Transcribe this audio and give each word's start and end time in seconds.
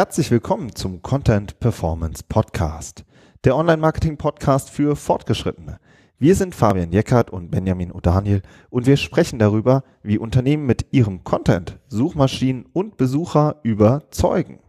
Herzlich 0.00 0.30
willkommen 0.30 0.74
zum 0.74 1.02
Content 1.02 1.60
Performance 1.60 2.24
Podcast, 2.26 3.04
der 3.44 3.54
Online-Marketing-Podcast 3.54 4.70
für 4.70 4.96
Fortgeschrittene. 4.96 5.78
Wir 6.16 6.34
sind 6.34 6.54
Fabian 6.54 6.90
Jeckert 6.90 7.28
und 7.28 7.50
Benjamin 7.50 7.92
O'Daniel 7.92 8.40
und 8.70 8.86
wir 8.86 8.96
sprechen 8.96 9.38
darüber, 9.38 9.84
wie 10.02 10.16
Unternehmen 10.16 10.64
mit 10.64 10.86
ihrem 10.92 11.22
Content 11.22 11.78
Suchmaschinen 11.88 12.64
und 12.72 12.96
Besucher 12.96 13.56
überzeugen. 13.62 14.60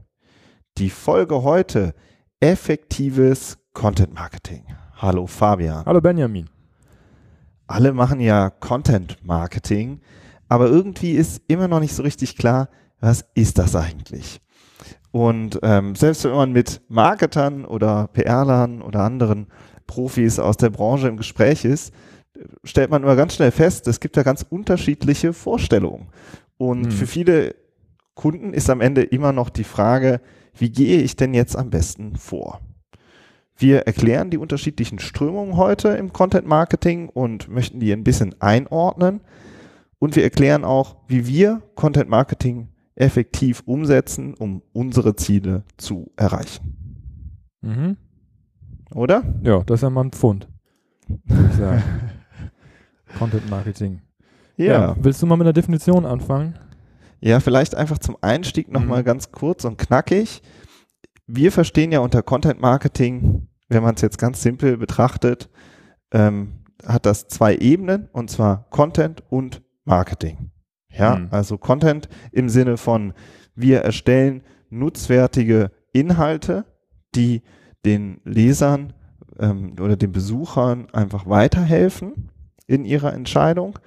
Die 0.78 0.90
Folge 0.90 1.44
heute 1.44 1.96
effektives 2.42 3.58
Content 3.72 4.14
Marketing. 4.14 4.66
Hallo 4.98 5.28
Fabian. 5.28 5.86
Hallo 5.86 6.02
Benjamin. 6.02 6.50
Alle 7.68 7.94
machen 7.94 8.20
ja 8.20 8.50
Content 8.50 9.18
Marketing, 9.24 10.02
aber 10.50 10.68
irgendwie 10.68 11.14
ist 11.14 11.42
immer 11.48 11.70
noch 11.70 11.80
nicht 11.80 11.96
so 11.96 12.04
richtig 12.04 12.36
klar, 12.36 12.68
was 13.00 13.24
ist 13.34 13.60
das 13.60 13.78
eigentlich? 13.78 14.42
Und 15.12 15.60
ähm, 15.62 15.96
selbst 15.96 16.24
wenn 16.24 16.32
man 16.32 16.52
mit 16.54 16.82
Marketern 16.88 17.66
oder 17.66 18.08
PRlern 18.08 18.82
oder 18.82 19.02
anderen 19.02 19.48
Profis 19.86 20.40
aus 20.40 20.58
der 20.58 20.70
Branche 20.70 21.10
im 21.10 21.18
Gespräch 21.18 21.66
ist, 21.66 21.94
stellt 22.64 22.90
man 22.90 23.04
immer 23.04 23.16
ganz 23.16 23.36
schnell 23.36 23.52
fest, 23.52 23.88
es 23.88 24.00
gibt 24.00 24.16
ja 24.16 24.24
ganz 24.24 24.46
unterschiedliche 24.50 25.34
Vorstellungen. 25.34 26.08
Und 26.58 26.86
mhm. 26.86 26.92
für 26.92 27.08
viele 27.08 27.56
Kunden 28.16 28.54
ist 28.54 28.70
am 28.70 28.82
Ende 28.82 29.04
immer 29.04 29.34
noch 29.34 29.50
die 29.50 29.64
Frage, 29.64 30.22
wie 30.58 30.72
gehe 30.72 31.02
ich 31.02 31.16
denn 31.16 31.34
jetzt 31.34 31.56
am 31.56 31.70
besten 31.70 32.16
vor? 32.16 32.62
Wir 33.58 33.82
erklären 33.82 34.30
die 34.30 34.38
unterschiedlichen 34.38 35.00
Strömungen 35.00 35.56
heute 35.56 35.90
im 35.90 36.14
Content 36.14 36.48
Marketing 36.48 37.10
und 37.10 37.48
möchten 37.48 37.80
die 37.80 37.92
ein 37.92 38.04
bisschen 38.04 38.36
einordnen. 38.40 39.22
Und 40.00 40.16
wir 40.16 40.24
erklären 40.24 40.64
auch, 40.64 40.96
wie 41.08 41.28
wir 41.28 41.62
Content 41.76 42.10
Marketing 42.10 42.70
effektiv 43.02 43.64
umsetzen, 43.66 44.36
um 44.36 44.62
unsere 44.74 45.16
Ziele 45.16 45.64
zu 45.78 46.12
erreichen. 46.16 47.50
Mhm. 47.62 47.98
Oder? 48.94 49.24
Ja, 49.42 49.64
das 49.64 49.80
ist 49.80 49.82
ja 49.84 49.90
mal 49.90 50.04
ein 50.04 50.12
Pfund. 50.12 50.48
Content 53.18 53.50
Marketing. 53.50 54.02
Ja. 54.56 54.66
ja. 54.66 54.96
Willst 55.00 55.22
du 55.22 55.26
mal 55.26 55.36
mit 55.36 55.48
der 55.48 55.54
Definition 55.54 56.06
anfangen? 56.06 56.60
Ja, 57.20 57.40
vielleicht 57.40 57.74
einfach 57.74 57.98
zum 57.98 58.18
Einstieg 58.22 58.72
nochmal 58.72 59.02
mhm. 59.02 59.06
ganz 59.06 59.32
kurz 59.32 59.66
und 59.66 59.80
knackig. 59.80 60.44
Wir 61.26 61.52
verstehen 61.52 61.92
ja 61.92 62.02
unter 62.02 62.22
Content 62.22 62.62
Marketing, 62.62 63.48
wenn 63.68 63.82
man 63.82 63.96
es 63.96 64.02
jetzt 64.02 64.20
ganz 64.20 64.44
simpel 64.44 64.78
betrachtet, 64.78 65.50
ähm, 66.12 66.64
hat 66.86 67.08
das 67.08 67.28
zwei 67.28 67.56
Ebenen 67.56 68.10
und 68.12 68.30
zwar 68.30 68.70
Content 68.70 69.24
und 69.32 69.64
Marketing. 69.86 70.52
Ja, 70.98 71.18
mhm. 71.18 71.28
also 71.32 71.58
Content 71.58 72.10
im 72.32 72.50
Sinne 72.50 72.78
von 72.78 73.14
wir 73.56 73.82
erstellen 73.82 74.44
nutzwertige 74.70 75.72
Inhalte, 75.94 76.66
die 77.16 77.42
den 77.86 78.22
Lesern 78.24 78.94
ähm, 79.40 79.76
oder 79.80 79.96
den 79.96 80.12
Besuchern 80.12 80.88
einfach 80.94 81.28
weiterhelfen 81.28 82.30
in 82.68 82.86
ihrer 82.86 83.14
Entscheidung. 83.14 83.80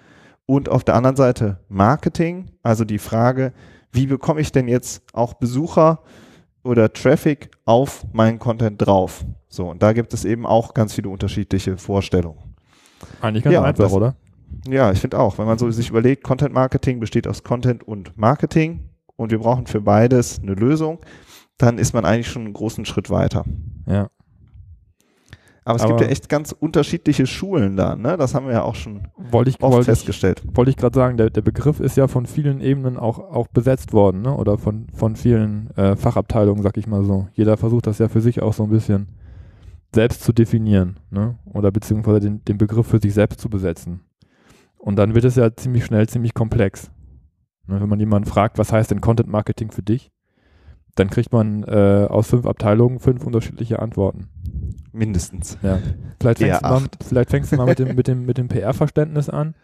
Und 0.47 0.69
auf 0.69 0.85
der 0.85 0.95
anderen 0.95 1.17
Seite 1.17 1.61
Marketing, 1.69 2.51
also 2.63 2.85
die 2.85 2.99
Frage, 2.99 3.53
wie 3.93 4.07
bekomme 4.07 4.41
ich 4.41 4.53
denn 4.53 4.69
jetzt 4.69 5.03
auch 5.15 5.35
Besucher 5.35 6.01
oder 6.65 6.93
Traffic 6.93 7.51
auf 7.65 8.05
meinen 8.13 8.39
Content 8.39 8.85
drauf? 8.85 9.25
So, 9.49 9.71
und 9.71 9.83
da 9.83 9.93
gibt 9.93 10.13
es 10.13 10.25
eben 10.25 10.45
auch 10.45 10.75
ganz 10.75 10.93
viele 10.93 11.09
unterschiedliche 11.09 11.79
Vorstellungen. 11.79 12.55
Eigentlich 13.23 13.45
ganz 13.45 13.55
ja, 13.55 13.63
einfach, 13.63 13.91
oder? 13.93 14.17
Ja, 14.69 14.91
ich 14.93 15.01
finde 15.01 15.19
auch, 15.19 15.39
wenn 15.39 15.47
man 15.47 15.59
so 15.59 15.71
sich 15.71 15.91
überlegt, 15.91 16.25
Content 16.25 16.55
Marketing 16.55 17.01
besteht 17.01 17.27
aus 17.27 17.43
Content 17.43 17.83
und 17.83 18.17
Marketing 18.17 18.91
und 19.17 19.31
wir 19.31 19.39
brauchen 19.39 19.67
für 19.67 19.81
beides 19.81 20.41
eine 20.41 20.55
Lösung, 20.55 21.01
dann 21.59 21.79
ist 21.79 21.93
man 21.93 22.05
eigentlich 22.05 22.29
schon 22.29 22.45
einen 22.45 22.55
großen 22.55 22.85
Schritt 22.85 23.11
weiter. 23.11 23.45
Ja. 23.87 24.11
Aber 25.67 25.77
es 25.77 25.83
Aber 25.83 25.93
gibt 25.93 26.03
ja 26.03 26.09
echt 26.09 26.29
ganz 26.29 26.53
unterschiedliche 26.53 27.27
Schulen 27.27 27.77
da, 27.77 27.97
ne? 27.97 28.19
Das 28.19 28.35
haben 28.35 28.47
wir 28.47 28.53
ja 28.53 28.63
auch 28.63 28.75
schon 28.75 29.09
ich, 29.25 29.63
oft 29.63 29.63
wollte 29.63 29.85
festgestellt. 29.85 30.43
Ich, 30.45 30.57
wollte 30.57 30.71
ich 30.71 30.77
gerade 30.77 30.95
sagen, 30.95 31.17
der, 31.17 31.31
der 31.31 31.41
Begriff 31.41 31.81
ist 31.81 31.97
ja 31.97 32.07
von 32.07 32.27
vielen 32.27 32.61
Ebenen 32.61 32.99
auch, 32.99 33.19
auch 33.19 33.49
besetzt 33.49 33.95
worden, 33.95 34.21
ne? 34.23 34.35
Oder 34.37 34.59
von, 34.59 34.89
von 34.93 35.17
vielen 35.17 35.71
äh, 35.77 35.97
Fachabteilungen, 35.97 36.63
sag 36.63 36.77
ich 36.77 36.87
mal 36.87 37.03
so. 37.05 37.29
Jeder 37.33 37.57
versucht 37.57 37.87
das 37.87 37.99
ja 37.99 38.09
für 38.09 38.21
sich 38.21 38.43
auch 38.43 38.53
so 38.53 38.65
ein 38.65 38.71
bisschen 38.71 39.09
selbst 39.95 40.23
zu 40.23 40.35
definieren, 40.35 40.99
ne? 41.11 41.39
Oder 41.47 41.71
beziehungsweise 41.71 42.21
den, 42.21 42.45
den 42.45 42.59
Begriff 42.59 42.87
für 42.87 42.99
sich 42.99 43.15
selbst 43.15 43.41
zu 43.41 43.49
besetzen. 43.49 44.03
Und 44.85 44.97
dann 44.97 45.15
wird 45.15 45.25
es 45.25 45.37
ja 45.37 45.51
ziemlich 45.57 45.87
schnell 45.87 46.07
ziemlich 46.11 46.35
komplex. 46.35 46.91
Ne, 47.67 47.81
wenn 47.81 47.89
man 47.89 47.99
jemanden 47.99 48.29
fragt, 48.29 48.59
was 48.59 48.71
heißt 48.71 48.91
denn 48.91 49.01
Content 49.01 49.31
Marketing 49.31 49.71
für 49.71 49.83
dich, 49.83 50.13
dann 50.95 51.09
kriegt 51.09 51.33
man 51.33 51.63
äh, 51.63 52.07
aus 52.07 52.29
fünf 52.29 52.45
Abteilungen 52.45 52.99
fünf 52.99 53.25
unterschiedliche 53.25 53.79
Antworten. 53.79 54.29
Mindestens. 54.93 55.57
Ja. 55.63 55.79
Vielleicht 56.21 56.41
fängst, 56.41 56.63
du 56.63 56.69
mal, 56.69 56.83
vielleicht 57.03 57.31
fängst 57.31 57.53
du 57.53 57.57
mal 57.57 57.65
mit 57.65 57.79
dem, 57.79 57.97
mit 57.97 58.09
dem, 58.09 58.27
mit 58.27 58.37
dem 58.37 58.49
PR-Verständnis 58.49 59.31
an. 59.31 59.55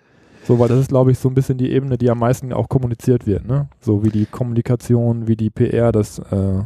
So, 0.44 0.58
weil 0.58 0.68
das 0.68 0.78
ist, 0.78 0.88
glaube 0.88 1.12
ich, 1.12 1.18
so 1.18 1.28
ein 1.28 1.34
bisschen 1.34 1.58
die 1.58 1.70
Ebene, 1.70 1.98
die 1.98 2.08
am 2.08 2.18
meisten 2.18 2.50
auch 2.54 2.70
kommuniziert 2.70 3.26
wird, 3.26 3.46
ne? 3.46 3.68
So 3.78 4.02
wie 4.02 4.08
die 4.08 4.24
Kommunikation, 4.24 5.28
wie 5.28 5.36
die 5.36 5.50
PR 5.50 5.92
das, 5.92 6.18
äh, 6.18 6.62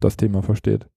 das 0.00 0.16
Thema 0.16 0.42
versteht. 0.42 0.88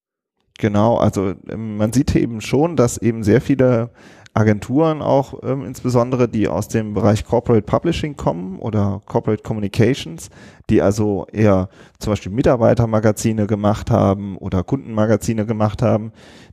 Genau, 0.57 0.97
also 0.97 1.34
ähm, 1.50 1.78
man 1.78 1.94
sieht 1.94 2.16
eben 2.16 2.41
schon, 2.41 2.75
dass 2.75 2.97
eben 2.97 3.23
sehr 3.23 3.41
viele 3.41 3.91
Agenturen 4.38 5.01
auch 5.01 5.41
ähm, 5.44 5.66
insbesondere, 5.66 6.29
die 6.29 6.47
aus 6.47 6.68
dem 6.68 6.94
Bereich 6.94 7.25
Corporate 7.25 7.63
Publishing 7.63 8.16
kommen 8.16 8.59
oder 8.59 9.01
Corporate 9.06 9.41
Communications, 9.41 10.29
die 10.69 10.81
also 10.81 11.25
eher 11.31 11.69
zum 11.97 12.12
Beispiel 12.12 12.31
Mitarbeitermagazine 12.31 13.47
gemacht 13.47 13.90
haben 13.90 14.38
oder 14.38 14.63
Kundenmagazine 14.63 15.47
gemacht 15.47 15.81
haben, 15.81 16.12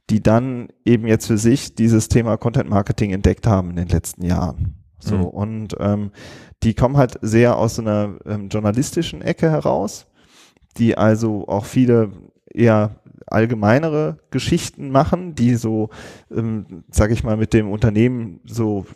die 0.08 0.22
dann 0.22 0.68
eben 0.86 1.06
jetzt 1.06 1.26
für 1.26 1.36
sich 1.36 1.74
dieses 1.74 2.08
Thema 2.08 2.38
Content 2.38 2.70
Marketing 2.70 3.12
entdeckt 3.12 3.46
haben 3.46 3.70
in 3.70 3.76
den 3.76 3.88
letzten 3.88 4.24
Jahren. 4.24 4.76
So 4.98 5.16
mhm. 5.16 5.24
und 5.24 5.76
ähm, 5.78 6.10
die 6.62 6.72
kommen 6.72 6.96
halt 6.96 7.18
sehr 7.20 7.58
aus 7.58 7.74
so 7.74 7.82
einer 7.82 8.16
ähm, 8.24 8.48
journalistischen 8.48 9.20
Ecke 9.20 9.50
heraus, 9.50 10.06
die 10.78 10.96
also 10.96 11.46
auch 11.48 11.66
viele 11.66 12.12
eher 12.54 12.96
allgemeinere 13.26 14.18
Geschichten 14.30 14.90
machen, 14.90 15.34
die 15.34 15.54
so, 15.54 15.90
ähm, 16.30 16.84
sage 16.90 17.12
ich 17.12 17.24
mal, 17.24 17.36
mit 17.36 17.52
dem 17.52 17.70
Unternehmen 17.70 18.40
so 18.44 18.86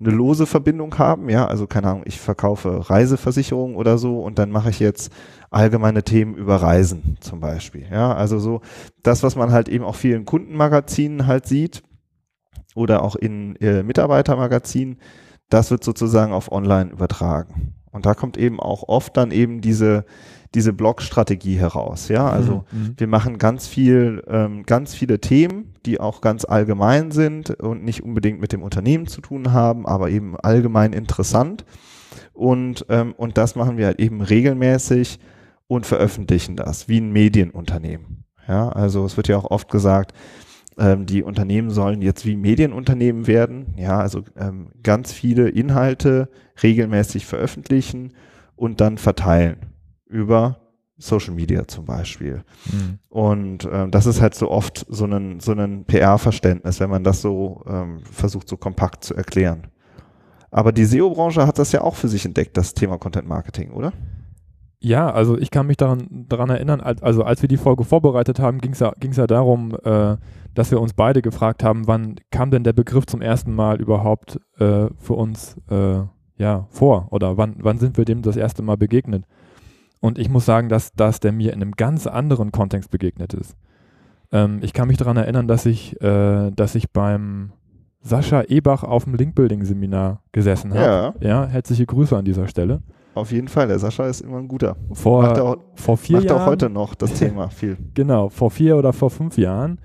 eine 0.00 0.10
lose 0.10 0.46
Verbindung 0.46 0.96
haben. 0.98 1.28
Ja, 1.28 1.46
also 1.46 1.66
keine 1.66 1.88
Ahnung, 1.88 2.02
ich 2.06 2.20
verkaufe 2.20 2.88
Reiseversicherungen 2.90 3.76
oder 3.76 3.98
so 3.98 4.20
und 4.20 4.38
dann 4.38 4.50
mache 4.50 4.70
ich 4.70 4.80
jetzt 4.80 5.12
allgemeine 5.50 6.02
Themen 6.02 6.34
über 6.34 6.56
Reisen 6.56 7.16
zum 7.20 7.40
Beispiel. 7.40 7.86
Ja, 7.90 8.14
also 8.14 8.38
so 8.38 8.60
das, 9.02 9.22
was 9.22 9.36
man 9.36 9.52
halt 9.52 9.68
eben 9.68 9.84
auch 9.84 9.96
vielen 9.96 10.24
Kundenmagazinen 10.24 11.26
halt 11.26 11.46
sieht 11.46 11.82
oder 12.74 13.02
auch 13.02 13.16
in 13.16 13.56
äh, 13.56 13.82
Mitarbeitermagazinen, 13.82 14.98
das 15.48 15.70
wird 15.70 15.84
sozusagen 15.84 16.32
auf 16.32 16.50
Online 16.50 16.90
übertragen. 16.90 17.74
Und 17.92 18.06
da 18.06 18.14
kommt 18.14 18.36
eben 18.36 18.58
auch 18.58 18.88
oft 18.88 19.16
dann 19.16 19.30
eben 19.30 19.60
diese 19.60 20.04
diese 20.54 20.72
Blog-Strategie 20.72 21.56
heraus. 21.56 22.08
Ja, 22.08 22.28
also 22.28 22.64
mhm, 22.70 22.80
mhm. 22.80 22.94
wir 22.96 23.06
machen 23.06 23.38
ganz 23.38 23.66
viel, 23.66 24.22
ähm, 24.28 24.64
ganz 24.64 24.94
viele 24.94 25.20
Themen, 25.20 25.74
die 25.84 26.00
auch 26.00 26.20
ganz 26.20 26.44
allgemein 26.44 27.10
sind 27.10 27.50
und 27.50 27.84
nicht 27.84 28.02
unbedingt 28.02 28.40
mit 28.40 28.52
dem 28.52 28.62
Unternehmen 28.62 29.06
zu 29.06 29.20
tun 29.20 29.52
haben, 29.52 29.86
aber 29.86 30.10
eben 30.10 30.36
allgemein 30.36 30.92
interessant. 30.92 31.64
Und, 32.32 32.86
ähm, 32.88 33.14
und 33.16 33.36
das 33.36 33.56
machen 33.56 33.76
wir 33.76 33.86
halt 33.86 34.00
eben 34.00 34.20
regelmäßig 34.20 35.18
und 35.66 35.86
veröffentlichen 35.86 36.56
das 36.56 36.88
wie 36.88 37.00
ein 37.00 37.12
Medienunternehmen. 37.12 38.24
Ja, 38.48 38.68
also 38.68 39.04
es 39.04 39.16
wird 39.16 39.28
ja 39.28 39.38
auch 39.38 39.50
oft 39.50 39.70
gesagt, 39.70 40.12
ähm, 40.78 41.06
die 41.06 41.22
Unternehmen 41.22 41.70
sollen 41.70 42.02
jetzt 42.02 42.26
wie 42.26 42.36
Medienunternehmen 42.36 43.26
werden. 43.26 43.74
Ja, 43.76 43.98
also 43.98 44.22
ähm, 44.36 44.68
ganz 44.82 45.12
viele 45.12 45.48
Inhalte 45.48 46.28
regelmäßig 46.62 47.26
veröffentlichen 47.26 48.12
und 48.56 48.80
dann 48.80 48.98
verteilen 48.98 49.73
über 50.14 50.58
Social 50.96 51.34
Media 51.34 51.66
zum 51.66 51.84
Beispiel. 51.84 52.44
Mhm. 52.72 52.98
Und 53.08 53.68
ähm, 53.70 53.90
das 53.90 54.06
ist 54.06 54.20
halt 54.20 54.34
so 54.34 54.50
oft 54.50 54.86
so 54.88 55.06
ein, 55.06 55.40
so 55.40 55.52
ein 55.52 55.84
PR-Verständnis, 55.84 56.78
wenn 56.78 56.90
man 56.90 57.02
das 57.02 57.20
so 57.20 57.64
ähm, 57.66 57.98
versucht, 58.10 58.48
so 58.48 58.56
kompakt 58.56 59.04
zu 59.04 59.14
erklären. 59.14 59.66
Aber 60.52 60.70
die 60.70 60.84
SEO-Branche 60.84 61.46
hat 61.46 61.58
das 61.58 61.72
ja 61.72 61.80
auch 61.80 61.96
für 61.96 62.06
sich 62.06 62.24
entdeckt, 62.24 62.56
das 62.56 62.74
Thema 62.74 62.96
Content 62.96 63.26
Marketing, 63.26 63.72
oder? 63.72 63.92
Ja, 64.78 65.10
also 65.10 65.36
ich 65.36 65.50
kann 65.50 65.66
mich 65.66 65.78
daran, 65.78 66.26
daran 66.28 66.50
erinnern, 66.50 66.80
als, 66.80 67.02
also 67.02 67.24
als 67.24 67.42
wir 67.42 67.48
die 67.48 67.56
Folge 67.56 67.82
vorbereitet 67.84 68.38
haben, 68.38 68.60
ging 68.60 68.72
es 68.72 68.78
ja, 68.78 68.92
ging's 69.00 69.16
ja 69.16 69.26
darum, 69.26 69.76
äh, 69.82 70.16
dass 70.54 70.70
wir 70.70 70.80
uns 70.80 70.92
beide 70.92 71.22
gefragt 71.22 71.64
haben, 71.64 71.88
wann 71.88 72.16
kam 72.30 72.52
denn 72.52 72.62
der 72.62 72.72
Begriff 72.72 73.06
zum 73.06 73.20
ersten 73.20 73.52
Mal 73.52 73.80
überhaupt 73.80 74.38
äh, 74.58 74.86
für 74.98 75.14
uns 75.14 75.56
äh, 75.70 76.02
ja, 76.36 76.66
vor 76.70 77.08
oder 77.10 77.36
wann, 77.36 77.56
wann 77.58 77.78
sind 77.78 77.96
wir 77.96 78.04
dem 78.04 78.22
das 78.22 78.36
erste 78.36 78.62
Mal 78.62 78.76
begegnet? 78.76 79.24
Und 80.04 80.18
ich 80.18 80.28
muss 80.28 80.44
sagen, 80.44 80.68
dass, 80.68 80.92
dass 80.92 81.18
der 81.18 81.32
mir 81.32 81.54
in 81.54 81.62
einem 81.62 81.72
ganz 81.72 82.06
anderen 82.06 82.52
Kontext 82.52 82.90
begegnet 82.90 83.32
ist. 83.32 83.56
Ähm, 84.32 84.58
ich 84.60 84.74
kann 84.74 84.88
mich 84.88 84.98
daran 84.98 85.16
erinnern, 85.16 85.48
dass 85.48 85.64
ich, 85.64 85.98
äh, 86.02 86.50
dass 86.50 86.74
ich 86.74 86.90
beim 86.90 87.52
Sascha 88.02 88.42
Ebach 88.42 88.82
auf 88.82 89.04
dem 89.04 89.14
Linkbuilding-Seminar 89.14 90.20
gesessen 90.30 90.74
habe. 90.74 91.14
Ja. 91.22 91.26
ja. 91.26 91.46
Herzliche 91.46 91.86
Grüße 91.86 92.14
an 92.14 92.26
dieser 92.26 92.48
Stelle. 92.48 92.82
auf 93.14 93.32
jeden 93.32 93.48
Fall. 93.48 93.66
Der 93.66 93.78
Sascha 93.78 94.06
ist 94.06 94.20
immer 94.20 94.36
ein 94.40 94.46
guter. 94.46 94.76
Vor, 94.92 95.22
macht 95.22 95.40
auch, 95.40 95.56
vor 95.74 95.96
vier 95.96 96.18
macht 96.18 96.26
Jahren. 96.26 96.42
auch 96.42 96.46
heute 96.48 96.68
noch 96.68 96.94
das 96.94 97.14
Thema 97.18 97.48
viel. 97.48 97.78
Genau, 97.94 98.28
vor 98.28 98.50
vier 98.50 98.76
oder 98.76 98.92
vor 98.92 99.08
fünf 99.08 99.38
Jahren. 99.38 99.80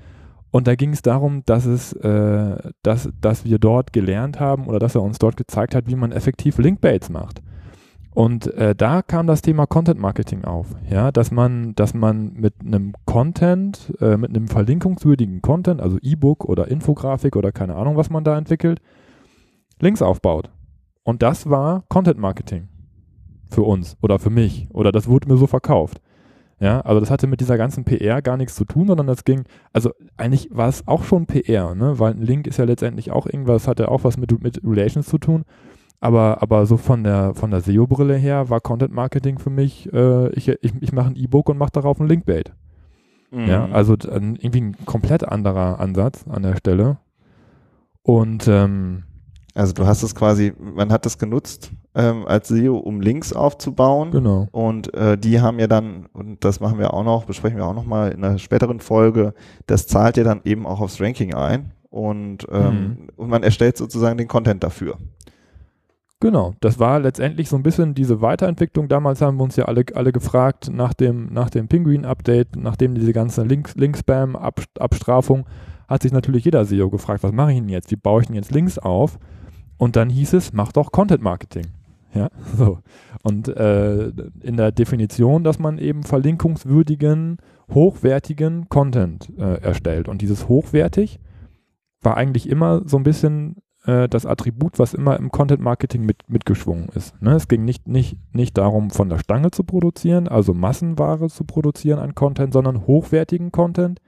Und 0.51 0.67
da 0.67 0.75
ging 0.75 0.91
es 0.91 1.01
darum, 1.01 1.43
dass 1.45 1.65
es, 1.65 1.93
äh, 1.93 2.57
dass, 2.83 3.07
dass 3.21 3.45
wir 3.45 3.57
dort 3.57 3.93
gelernt 3.93 4.41
haben 4.41 4.67
oder 4.67 4.79
dass 4.79 4.95
er 4.95 5.01
uns 5.01 5.17
dort 5.17 5.37
gezeigt 5.37 5.75
hat, 5.75 5.87
wie 5.87 5.95
man 5.95 6.11
effektiv 6.11 6.57
Linkbaits 6.57 7.09
macht. 7.09 7.41
Und 8.19 8.53
äh, 8.55 8.75
da 8.75 9.01
kam 9.01 9.27
das 9.27 9.41
Thema 9.41 9.65
Content 9.65 9.97
Marketing 9.97 10.43
auf, 10.43 10.75
ja, 10.89 11.09
dass 11.09 11.31
man, 11.31 11.73
dass 11.75 11.93
man 11.93 12.33
mit 12.33 12.53
einem 12.59 12.91
Content, 13.05 13.93
äh, 14.01 14.17
mit 14.17 14.31
einem 14.31 14.49
verlinkungswürdigen 14.49 15.41
Content, 15.41 15.79
also 15.79 15.97
E-Book 16.01 16.43
oder 16.43 16.67
Infografik 16.67 17.37
oder 17.37 17.53
keine 17.53 17.77
Ahnung, 17.77 17.95
was 17.95 18.09
man 18.09 18.25
da 18.25 18.37
entwickelt, 18.37 18.81
Links 19.79 20.01
aufbaut. 20.01 20.49
Und 21.03 21.21
das 21.21 21.49
war 21.49 21.85
Content 21.87 22.19
Marketing 22.19 22.67
für 23.49 23.61
uns 23.61 23.95
oder 24.01 24.19
für 24.19 24.29
mich 24.29 24.67
oder 24.73 24.91
das 24.91 25.07
wurde 25.07 25.29
mir 25.29 25.37
so 25.37 25.47
verkauft. 25.47 26.01
Ja, 26.59 26.81
also 26.81 26.99
das 26.99 27.09
hatte 27.11 27.25
mit 27.25 27.39
dieser 27.39 27.57
ganzen 27.57 27.85
PR 27.85 28.21
gar 28.21 28.35
nichts 28.35 28.55
zu 28.55 28.65
tun, 28.65 28.87
sondern 28.87 29.07
das 29.07 29.23
ging, 29.23 29.45
also 29.71 29.91
eigentlich 30.17 30.49
war 30.51 30.67
es 30.67 30.85
auch 30.89 31.05
schon 31.05 31.25
PR, 31.25 31.73
ne? 31.73 31.99
weil 31.99 32.15
ein 32.15 32.21
Link 32.21 32.47
ist 32.47 32.57
ja 32.57 32.65
letztendlich 32.65 33.11
auch 33.11 33.27
irgendwas, 33.27 33.65
hat 33.65 33.79
ja 33.79 33.87
auch 33.87 34.03
was 34.03 34.17
mit, 34.17 34.43
mit 34.43 34.59
Relations 34.61 35.07
zu 35.07 35.19
tun. 35.19 35.45
Aber, 36.01 36.41
aber 36.41 36.65
so 36.65 36.77
von 36.77 37.03
der, 37.03 37.33
von 37.33 37.51
der 37.51 37.61
SEO-Brille 37.61 38.15
her 38.15 38.49
war 38.49 38.61
Content 38.61 38.93
Marketing 38.93 39.37
für 39.37 39.49
mich, 39.49 39.91
äh, 39.91 40.29
ich, 40.29 40.47
ich, 40.47 40.73
ich 40.79 40.93
mache 40.93 41.07
ein 41.07 41.15
E-Book 41.15 41.49
und 41.49 41.57
mache 41.57 41.71
darauf 41.73 41.99
ein 41.99 42.07
Linkbait. 42.07 42.53
Mhm. 43.31 43.47
Ja, 43.47 43.65
also 43.71 43.93
irgendwie 43.93 44.61
ein 44.61 44.85
komplett 44.85 45.27
anderer 45.27 45.79
Ansatz 45.79 46.25
an 46.27 46.43
der 46.43 46.55
Stelle. 46.55 46.97
Und 48.01 48.47
ähm, 48.47 49.03
also 49.53 49.73
du 49.73 49.85
hast 49.85 50.03
es 50.03 50.15
quasi, 50.15 50.53
man 50.57 50.91
hat 50.91 51.05
es 51.05 51.17
genutzt 51.17 51.71
ähm, 51.93 52.25
als 52.25 52.47
SEO, 52.47 52.77
um 52.77 53.01
Links 53.01 53.33
aufzubauen. 53.33 54.11
Genau. 54.11 54.47
Und 54.51 54.93
äh, 54.93 55.17
die 55.17 55.41
haben 55.41 55.59
ja 55.59 55.67
dann, 55.67 56.05
und 56.13 56.45
das 56.45 56.59
machen 56.59 56.79
wir 56.79 56.93
auch 56.93 57.03
noch, 57.03 57.25
besprechen 57.25 57.57
wir 57.57 57.65
auch 57.65 57.73
noch 57.73 57.85
mal 57.85 58.11
in 58.11 58.23
einer 58.23 58.37
späteren 58.37 58.79
Folge, 58.79 59.33
das 59.67 59.85
zahlt 59.87 60.17
ja 60.17 60.23
dann 60.23 60.41
eben 60.45 60.65
auch 60.65 60.79
aufs 60.79 61.01
Ranking 61.01 61.33
ein. 61.33 61.73
Und, 61.89 62.47
ähm, 62.51 62.63
mhm. 62.63 63.09
und 63.15 63.29
man 63.29 63.41
erstellt 63.41 63.75
sozusagen 63.75 64.17
den 64.17 64.27
Content 64.27 64.63
dafür. 64.63 64.97
Genau, 66.21 66.53
das 66.59 66.79
war 66.79 66.99
letztendlich 66.99 67.47
so 67.47 67.55
ein 67.55 67.63
bisschen 67.63 67.93
diese 67.93 68.21
Weiterentwicklung. 68.21 68.89
Damals 68.89 69.21
haben 69.21 69.37
wir 69.37 69.43
uns 69.43 69.55
ja 69.55 69.63
alle, 69.65 69.85
alle 69.93 70.11
gefragt 70.11 70.69
nach 70.69 70.93
dem, 70.93 71.31
nach 71.31 71.49
dem 71.49 71.69
Penguin-Update, 71.69 72.57
nachdem 72.57 72.95
diese 72.95 73.13
ganze 73.13 73.43
Link-Spam-Abstrafung, 73.43 75.45
hat 75.87 76.03
sich 76.03 76.11
natürlich 76.11 76.43
jeder 76.43 76.65
SEO 76.65 76.89
gefragt, 76.89 77.23
was 77.23 77.31
mache 77.31 77.53
ich 77.53 77.59
denn 77.59 77.69
jetzt? 77.69 77.89
Wie 77.89 77.95
baue 77.95 78.21
ich 78.21 78.27
denn 78.27 78.35
jetzt 78.35 78.51
Links 78.51 78.77
auf? 78.77 79.17
Und 79.77 79.95
dann 79.95 80.09
hieß 80.09 80.33
es, 80.33 80.51
mach 80.51 80.73
doch 80.73 80.91
Content-Marketing. 80.91 81.67
Ja, 82.13 82.29
so. 82.57 82.79
Und 83.23 83.47
äh, 83.47 84.11
in 84.41 84.57
der 84.57 84.73
Definition, 84.73 85.45
dass 85.45 85.57
man 85.57 85.77
eben 85.77 86.03
verlinkungswürdigen, 86.03 87.37
hochwertigen 87.73 88.67
Content 88.67 89.31
äh, 89.37 89.61
erstellt. 89.61 90.09
Und 90.09 90.21
dieses 90.21 90.49
hochwertig 90.49 91.21
war 92.01 92.17
eigentlich 92.17 92.49
immer 92.49 92.81
so 92.85 92.97
ein 92.97 93.03
bisschen 93.03 93.55
äh, 93.85 94.09
das 94.09 94.25
Attribut, 94.25 94.79
was 94.79 94.93
immer 94.93 95.17
im 95.17 95.31
Content 95.31 95.61
Marketing 95.61 96.05
mit, 96.05 96.29
mitgeschwungen 96.29 96.89
ist. 96.95 97.19
Ne? 97.21 97.35
Es 97.35 97.47
ging 97.47 97.65
nicht, 97.65 97.87
nicht, 97.87 98.17
nicht 98.33 98.57
darum, 98.57 98.89
von 98.89 99.09
der 99.09 99.19
Stange 99.19 99.51
zu 99.51 99.63
produzieren, 99.63 100.27
also 100.27 100.53
Massenware 100.53 101.29
zu 101.29 101.43
produzieren 101.43 101.99
an 101.99 102.15
Content, 102.15 102.53
sondern 102.53 102.87
hochwertigen 102.87 103.51
Content, 103.51 103.99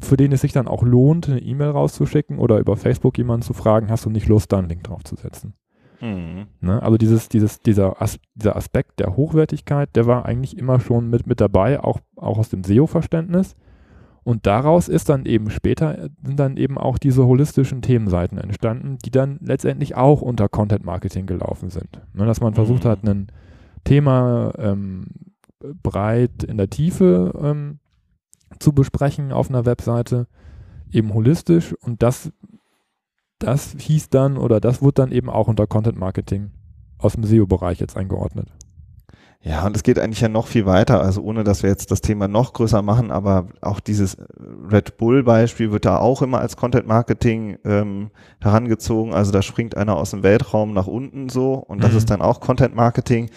für 0.00 0.16
den 0.16 0.32
es 0.32 0.40
sich 0.40 0.52
dann 0.52 0.68
auch 0.68 0.82
lohnt, 0.82 1.28
eine 1.28 1.40
E-Mail 1.40 1.70
rauszuschicken 1.70 2.38
oder 2.38 2.58
über 2.58 2.76
Facebook 2.76 3.16
jemanden 3.18 3.42
zu 3.42 3.52
fragen, 3.52 3.88
hast 3.90 4.04
du 4.04 4.10
nicht 4.10 4.28
Lust, 4.28 4.52
da 4.52 4.58
einen 4.58 4.68
Link 4.68 4.84
drauf 4.84 5.04
zu 5.04 5.16
setzen. 5.16 5.54
Mhm. 6.00 6.46
Ne? 6.60 6.82
Also 6.82 6.98
dieses, 6.98 7.28
dieses, 7.28 7.60
dieser, 7.60 8.00
As 8.02 8.18
dieser 8.34 8.56
Aspekt 8.56 8.98
der 9.00 9.16
Hochwertigkeit, 9.16 9.94
der 9.96 10.06
war 10.06 10.26
eigentlich 10.26 10.58
immer 10.58 10.80
schon 10.80 11.08
mit, 11.08 11.26
mit 11.26 11.40
dabei, 11.40 11.80
auch, 11.82 12.00
auch 12.16 12.38
aus 12.38 12.48
dem 12.48 12.64
SEO-Verständnis. 12.64 13.56
Und 14.26 14.44
daraus 14.44 14.88
ist 14.88 15.08
dann 15.08 15.24
eben 15.24 15.50
später, 15.50 16.08
sind 16.24 16.40
dann 16.40 16.56
eben 16.56 16.78
auch 16.78 16.98
diese 16.98 17.24
holistischen 17.24 17.80
Themenseiten 17.80 18.38
entstanden, 18.38 18.98
die 19.04 19.12
dann 19.12 19.38
letztendlich 19.40 19.94
auch 19.94 20.20
unter 20.20 20.48
Content 20.48 20.84
Marketing 20.84 21.26
gelaufen 21.26 21.70
sind. 21.70 22.00
Ne, 22.12 22.26
dass 22.26 22.40
man 22.40 22.52
versucht 22.52 22.82
mhm. 22.82 22.88
hat, 22.88 23.04
ein 23.04 23.28
Thema 23.84 24.52
ähm, 24.58 25.06
breit 25.80 26.42
in 26.42 26.56
der 26.56 26.68
Tiefe 26.68 27.38
ähm, 27.40 27.78
zu 28.58 28.72
besprechen 28.72 29.30
auf 29.30 29.48
einer 29.48 29.64
Webseite, 29.64 30.26
eben 30.90 31.14
holistisch 31.14 31.72
und 31.74 32.02
das, 32.02 32.32
das 33.38 33.76
hieß 33.78 34.10
dann 34.10 34.38
oder 34.38 34.58
das 34.58 34.82
wurde 34.82 35.02
dann 35.02 35.12
eben 35.12 35.30
auch 35.30 35.46
unter 35.46 35.68
Content 35.68 35.98
Marketing 35.98 36.50
aus 36.98 37.12
dem 37.12 37.22
SEO-Bereich 37.22 37.78
jetzt 37.78 37.96
eingeordnet. 37.96 38.48
Ja, 39.46 39.64
und 39.64 39.76
es 39.76 39.84
geht 39.84 40.00
eigentlich 40.00 40.20
ja 40.20 40.28
noch 40.28 40.48
viel 40.48 40.66
weiter, 40.66 41.00
also 41.00 41.22
ohne 41.22 41.44
dass 41.44 41.62
wir 41.62 41.70
jetzt 41.70 41.92
das 41.92 42.00
Thema 42.00 42.26
noch 42.26 42.52
größer 42.52 42.82
machen, 42.82 43.12
aber 43.12 43.46
auch 43.60 43.78
dieses 43.78 44.16
Red 44.72 44.96
Bull-Beispiel 44.96 45.70
wird 45.70 45.84
da 45.84 45.98
auch 45.98 46.20
immer 46.20 46.40
als 46.40 46.56
Content 46.56 46.88
Marketing 46.88 47.56
ähm, 47.64 48.10
herangezogen. 48.40 49.14
Also 49.14 49.30
da 49.30 49.42
springt 49.42 49.76
einer 49.76 49.96
aus 49.96 50.10
dem 50.10 50.24
Weltraum 50.24 50.72
nach 50.72 50.88
unten 50.88 51.28
so 51.28 51.54
und 51.54 51.84
das 51.84 51.92
mhm. 51.92 51.98
ist 51.98 52.10
dann 52.10 52.22
auch 52.22 52.40
Content 52.40 52.74
Marketing. 52.74 53.30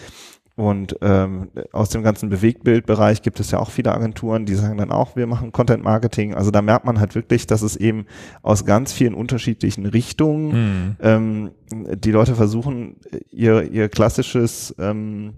Und 0.56 0.96
ähm, 1.00 1.52
aus 1.72 1.90
dem 1.90 2.02
ganzen 2.02 2.28
Bewegtbildbereich 2.28 3.22
gibt 3.22 3.38
es 3.38 3.52
ja 3.52 3.60
auch 3.60 3.70
viele 3.70 3.94
Agenturen, 3.94 4.46
die 4.46 4.56
sagen 4.56 4.78
dann 4.78 4.90
auch, 4.90 5.14
wir 5.14 5.28
machen 5.28 5.52
Content 5.52 5.84
Marketing. 5.84 6.34
Also 6.34 6.50
da 6.50 6.60
merkt 6.60 6.84
man 6.84 6.98
halt 6.98 7.14
wirklich, 7.14 7.46
dass 7.46 7.62
es 7.62 7.76
eben 7.76 8.04
aus 8.42 8.64
ganz 8.64 8.92
vielen 8.92 9.14
unterschiedlichen 9.14 9.86
Richtungen 9.86 10.48
mhm. 10.48 10.96
ähm, 11.00 11.50
die 11.70 12.10
Leute 12.10 12.34
versuchen, 12.34 12.96
ihr, 13.30 13.70
ihr 13.70 13.88
klassisches 13.88 14.74
ähm, 14.80 15.34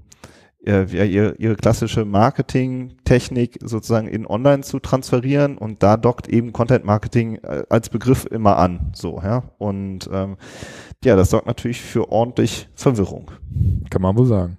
ihre, 0.64 1.34
ihre 1.34 1.56
klassische 1.56 2.04
Marketing-Technik 2.04 3.58
sozusagen 3.62 4.06
in 4.06 4.26
Online 4.26 4.62
zu 4.62 4.78
transferieren 4.78 5.58
und 5.58 5.82
da 5.82 5.96
dockt 5.96 6.28
eben 6.28 6.52
Content 6.52 6.84
Marketing 6.84 7.36
äh, 7.36 7.64
als 7.68 7.88
Begriff 7.88 8.26
immer 8.26 8.58
an. 8.58 8.92
So, 8.94 9.20
ja. 9.20 9.42
Und 9.58 10.08
ähm, 10.12 10.36
ja, 11.04 11.16
das 11.16 11.30
sorgt 11.30 11.46
natürlich 11.46 11.80
für 11.80 12.10
ordentlich 12.10 12.68
Verwirrung. 12.74 13.32
Kann 13.90 14.02
man 14.02 14.16
wohl 14.16 14.26
sagen. 14.26 14.56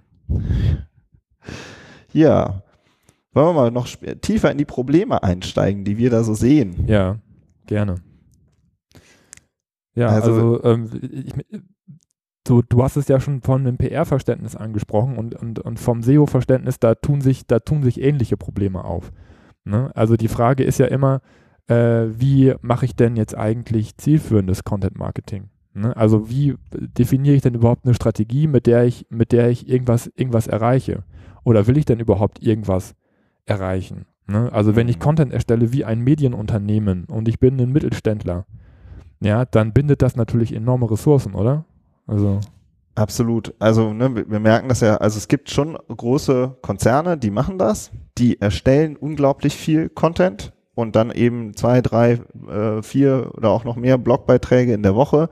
Ja. 2.12 2.62
Wollen 3.32 3.48
wir 3.48 3.52
mal 3.54 3.70
noch 3.70 3.88
tiefer 4.20 4.50
in 4.52 4.58
die 4.58 4.64
Probleme 4.64 5.22
einsteigen, 5.22 5.84
die 5.84 5.98
wir 5.98 6.10
da 6.10 6.22
so 6.22 6.34
sehen? 6.34 6.84
Ja, 6.86 7.18
gerne. 7.66 7.96
Ja, 9.96 10.08
also, 10.08 10.60
also 10.60 10.64
ähm, 10.64 10.90
ich, 11.02 11.32
du, 12.44 12.62
du 12.62 12.82
hast 12.82 12.96
es 12.96 13.08
ja 13.08 13.20
schon 13.20 13.40
von 13.40 13.66
einem 13.66 13.78
PR-Verständnis 13.78 14.54
angesprochen 14.54 15.16
und, 15.16 15.34
und, 15.34 15.58
und 15.58 15.80
vom 15.80 16.02
SEO-Verständnis, 16.02 16.78
da 16.78 16.94
tun 16.94 17.20
sich, 17.20 17.46
da 17.46 17.58
tun 17.58 17.82
sich 17.82 18.00
ähnliche 18.00 18.36
Probleme 18.36 18.84
auf. 18.84 19.12
Ne? 19.64 19.90
Also 19.94 20.16
die 20.16 20.28
Frage 20.28 20.62
ist 20.62 20.78
ja 20.78 20.86
immer, 20.86 21.20
äh, 21.66 22.06
wie 22.08 22.54
mache 22.60 22.84
ich 22.84 22.94
denn 22.94 23.16
jetzt 23.16 23.36
eigentlich 23.36 23.96
zielführendes 23.96 24.64
Content-Marketing? 24.64 25.48
Ne? 25.72 25.96
Also 25.96 26.30
wie 26.30 26.54
definiere 26.70 27.34
ich 27.34 27.42
denn 27.42 27.54
überhaupt 27.54 27.84
eine 27.84 27.94
Strategie, 27.94 28.46
mit 28.46 28.66
der 28.66 28.84
ich, 28.84 29.06
mit 29.08 29.32
der 29.32 29.48
ich 29.48 29.68
irgendwas, 29.68 30.10
irgendwas 30.14 30.46
erreiche? 30.46 31.04
Oder 31.42 31.66
will 31.66 31.78
ich 31.78 31.84
denn 31.86 32.00
überhaupt 32.00 32.42
irgendwas 32.42 32.94
erreichen? 33.46 34.06
Ne? 34.26 34.52
Also 34.52 34.76
wenn 34.76 34.88
ich 34.88 34.96
mhm. 34.96 35.02
Content 35.02 35.32
erstelle 35.32 35.72
wie 35.72 35.84
ein 35.84 36.00
Medienunternehmen 36.00 37.06
und 37.06 37.28
ich 37.28 37.38
bin 37.38 37.58
ein 37.58 37.72
Mittelständler, 37.72 38.46
ja, 39.20 39.46
dann 39.46 39.72
bindet 39.72 40.02
das 40.02 40.16
natürlich 40.16 40.54
enorme 40.54 40.90
Ressourcen, 40.90 41.34
oder? 41.34 41.64
Also. 42.06 42.40
Absolut. 42.94 43.54
Also 43.58 43.92
ne, 43.92 44.14
wir 44.28 44.40
merken 44.40 44.68
das 44.68 44.80
ja, 44.80 44.96
also 44.96 45.18
es 45.18 45.26
gibt 45.26 45.50
schon 45.50 45.76
große 45.88 46.56
Konzerne, 46.62 47.18
die 47.18 47.30
machen 47.30 47.58
das, 47.58 47.90
die 48.18 48.40
erstellen 48.40 48.96
unglaublich 48.96 49.56
viel 49.56 49.88
Content 49.88 50.52
und 50.74 50.94
dann 50.94 51.10
eben 51.10 51.56
zwei, 51.56 51.80
drei, 51.80 52.20
äh, 52.48 52.82
vier 52.82 53.32
oder 53.34 53.50
auch 53.50 53.64
noch 53.64 53.76
mehr 53.76 53.98
Blogbeiträge 53.98 54.72
in 54.72 54.82
der 54.84 54.94
Woche 54.94 55.28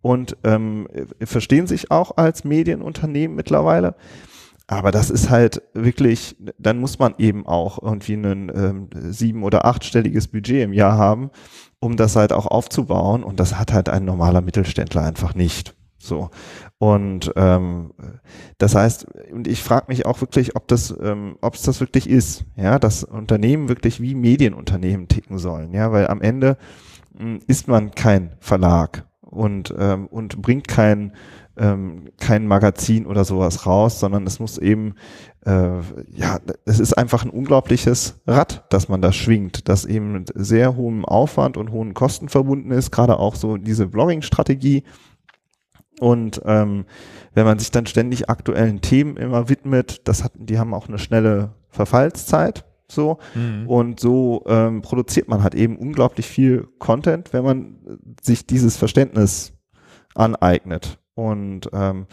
und 0.00 0.36
ähm, 0.44 0.88
verstehen 1.22 1.66
sich 1.66 1.90
auch 1.90 2.16
als 2.16 2.44
Medienunternehmen 2.44 3.36
mittlerweile. 3.36 3.96
Aber 4.66 4.90
das 4.90 5.10
ist 5.10 5.28
halt 5.28 5.62
wirklich, 5.74 6.36
dann 6.58 6.78
muss 6.78 6.98
man 6.98 7.14
eben 7.18 7.46
auch 7.46 7.82
irgendwie 7.82 8.14
ein 8.14 8.50
ähm, 8.54 8.88
sieben- 9.10 9.42
oder 9.42 9.66
achtstelliges 9.66 10.28
Budget 10.28 10.62
im 10.62 10.72
Jahr 10.72 10.96
haben, 10.96 11.30
um 11.80 11.96
das 11.96 12.16
halt 12.16 12.32
auch 12.32 12.46
aufzubauen. 12.46 13.22
Und 13.22 13.40
das 13.40 13.58
hat 13.58 13.74
halt 13.74 13.90
ein 13.90 14.06
normaler 14.06 14.40
Mittelständler 14.40 15.02
einfach 15.02 15.34
nicht. 15.34 15.74
So. 16.04 16.30
Und 16.78 17.32
ähm, 17.36 17.92
das 18.58 18.74
heißt, 18.74 19.06
und 19.32 19.48
ich 19.48 19.62
frage 19.62 19.86
mich 19.88 20.06
auch 20.06 20.20
wirklich, 20.20 20.56
ob 20.56 20.68
das, 20.68 20.94
ähm, 21.02 21.36
ob 21.40 21.54
es 21.54 21.62
das 21.62 21.80
wirklich 21.80 22.08
ist, 22.08 22.44
ja, 22.56 22.78
dass 22.78 23.04
Unternehmen 23.04 23.68
wirklich 23.68 24.00
wie 24.00 24.14
Medienunternehmen 24.14 25.08
ticken 25.08 25.38
sollen, 25.38 25.72
ja, 25.72 25.92
weil 25.92 26.08
am 26.08 26.20
Ende 26.20 26.56
mh, 27.14 27.20
hm, 27.20 27.40
ist 27.46 27.68
man 27.68 27.92
kein 27.92 28.32
Verlag 28.40 29.06
und, 29.34 29.74
ähm, 29.78 30.06
und 30.06 30.40
bringt 30.40 30.68
kein, 30.68 31.12
ähm, 31.56 32.10
kein 32.18 32.46
Magazin 32.46 33.06
oder 33.06 33.24
sowas 33.24 33.66
raus, 33.66 34.00
sondern 34.00 34.26
es 34.26 34.40
muss 34.40 34.58
eben, 34.58 34.94
äh, 35.44 35.80
ja, 36.12 36.38
es 36.64 36.80
ist 36.80 36.96
einfach 36.96 37.24
ein 37.24 37.30
unglaubliches 37.30 38.20
Rad, 38.26 38.64
dass 38.70 38.88
man 38.88 39.02
da 39.02 39.12
schwingt, 39.12 39.68
das 39.68 39.84
eben 39.84 40.12
mit 40.12 40.32
sehr 40.34 40.76
hohem 40.76 41.04
Aufwand 41.04 41.56
und 41.56 41.70
hohen 41.70 41.94
Kosten 41.94 42.28
verbunden 42.28 42.70
ist, 42.70 42.90
gerade 42.90 43.18
auch 43.18 43.34
so 43.34 43.56
diese 43.56 43.86
Blogging-Strategie, 43.86 44.84
Und 46.00 46.40
ähm, 46.44 46.86
wenn 47.34 47.44
man 47.44 47.58
sich 47.58 47.70
dann 47.70 47.86
ständig 47.86 48.28
aktuellen 48.28 48.80
Themen 48.80 49.16
immer 49.16 49.48
widmet, 49.48 50.06
das 50.08 50.24
hat, 50.24 50.32
die 50.36 50.58
haben 50.58 50.74
auch 50.74 50.88
eine 50.88 50.98
schnelle 50.98 51.52
Verfallszeit 51.68 52.64
so 52.88 53.18
mhm. 53.34 53.68
und 53.68 54.00
so 54.00 54.44
ähm, 54.46 54.82
produziert 54.82 55.28
man 55.28 55.42
halt 55.42 55.54
eben 55.54 55.76
unglaublich 55.76 56.26
viel 56.26 56.68
Content, 56.78 57.32
wenn 57.32 57.44
man 57.44 57.76
sich 58.22 58.46
dieses 58.46 58.76
Verständnis 58.76 59.52
aneignet 60.14 60.98
und 61.14 61.70
ähm, 61.72 62.06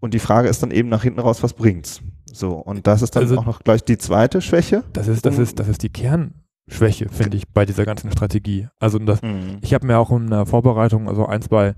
und 0.00 0.12
die 0.12 0.18
Frage 0.18 0.48
ist 0.48 0.62
dann 0.62 0.70
eben 0.70 0.88
nach 0.88 1.02
hinten 1.02 1.20
raus, 1.20 1.42
was 1.42 1.54
bringt's? 1.54 2.02
So 2.32 2.52
und 2.52 2.86
das 2.86 3.02
ist 3.02 3.16
dann 3.16 3.24
also, 3.24 3.38
auch 3.38 3.46
noch 3.46 3.62
gleich 3.62 3.84
die 3.84 3.98
zweite 3.98 4.40
Schwäche. 4.40 4.84
Das 4.92 5.08
ist 5.08 5.24
das 5.24 5.38
ist 5.38 5.58
das 5.58 5.68
ist 5.68 5.82
die 5.82 5.90
Kernschwäche, 5.90 7.08
finde 7.10 7.36
ich, 7.36 7.48
bei 7.48 7.64
dieser 7.64 7.84
ganzen 7.84 8.10
Strategie. 8.10 8.68
Also 8.78 8.98
das, 8.98 9.22
mhm. 9.22 9.58
ich 9.60 9.72
habe 9.74 9.86
mir 9.86 9.98
auch 9.98 10.10
in 10.10 10.30
der 10.30 10.46
Vorbereitung 10.46 11.08
also 11.08 11.26
ein 11.26 11.42
zwei 11.42 11.74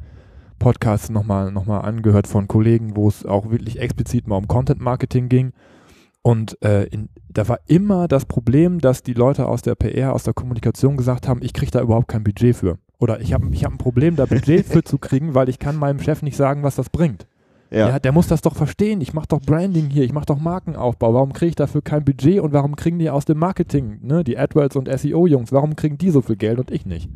Podcasts 0.58 1.10
nochmal 1.10 1.52
noch 1.52 1.66
mal 1.66 1.80
angehört 1.80 2.26
von 2.26 2.48
Kollegen, 2.48 2.96
wo 2.96 3.08
es 3.08 3.24
auch 3.24 3.50
wirklich 3.50 3.78
explizit 3.78 4.26
mal 4.26 4.36
um 4.36 4.48
Content 4.48 4.80
Marketing 4.80 5.28
ging. 5.28 5.52
Und 6.22 6.60
äh, 6.62 6.84
in, 6.84 7.08
da 7.28 7.46
war 7.48 7.60
immer 7.66 8.08
das 8.08 8.24
Problem, 8.24 8.80
dass 8.80 9.02
die 9.02 9.12
Leute 9.12 9.46
aus 9.46 9.62
der 9.62 9.76
PR, 9.76 10.12
aus 10.12 10.24
der 10.24 10.34
Kommunikation 10.34 10.96
gesagt 10.96 11.28
haben, 11.28 11.40
ich 11.42 11.52
kriege 11.52 11.70
da 11.70 11.80
überhaupt 11.80 12.08
kein 12.08 12.24
Budget 12.24 12.56
für. 12.56 12.78
Oder 12.98 13.20
ich 13.20 13.32
habe 13.32 13.46
ich 13.52 13.64
hab 13.64 13.72
ein 13.72 13.78
Problem, 13.78 14.16
da 14.16 14.26
Budget 14.26 14.66
für 14.66 14.82
zu 14.82 14.98
kriegen, 14.98 15.34
weil 15.34 15.48
ich 15.48 15.58
kann 15.58 15.76
meinem 15.76 16.00
Chef 16.00 16.22
nicht 16.22 16.36
sagen, 16.36 16.62
was 16.62 16.76
das 16.76 16.90
bringt. 16.90 17.26
Ja. 17.70 17.90
ja 17.90 17.98
der 17.98 18.12
muss 18.12 18.26
das 18.26 18.40
doch 18.40 18.54
verstehen. 18.54 19.00
Ich 19.00 19.12
mache 19.12 19.28
doch 19.28 19.40
Branding 19.40 19.90
hier, 19.90 20.04
ich 20.04 20.12
mache 20.12 20.26
doch 20.26 20.38
Markenaufbau. 20.38 21.14
Warum 21.14 21.32
kriege 21.32 21.50
ich 21.50 21.56
dafür 21.56 21.82
kein 21.82 22.04
Budget 22.04 22.40
und 22.40 22.52
warum 22.52 22.76
kriegen 22.76 22.98
die 22.98 23.10
aus 23.10 23.24
dem 23.24 23.38
Marketing, 23.38 23.98
ne, 24.02 24.24
die 24.24 24.38
AdWords 24.38 24.76
und 24.76 24.88
SEO-Jungs, 24.88 25.52
warum 25.52 25.76
kriegen 25.76 25.98
die 25.98 26.10
so 26.10 26.22
viel 26.22 26.36
Geld 26.36 26.58
und 26.58 26.70
ich 26.70 26.86
nicht? 26.86 27.10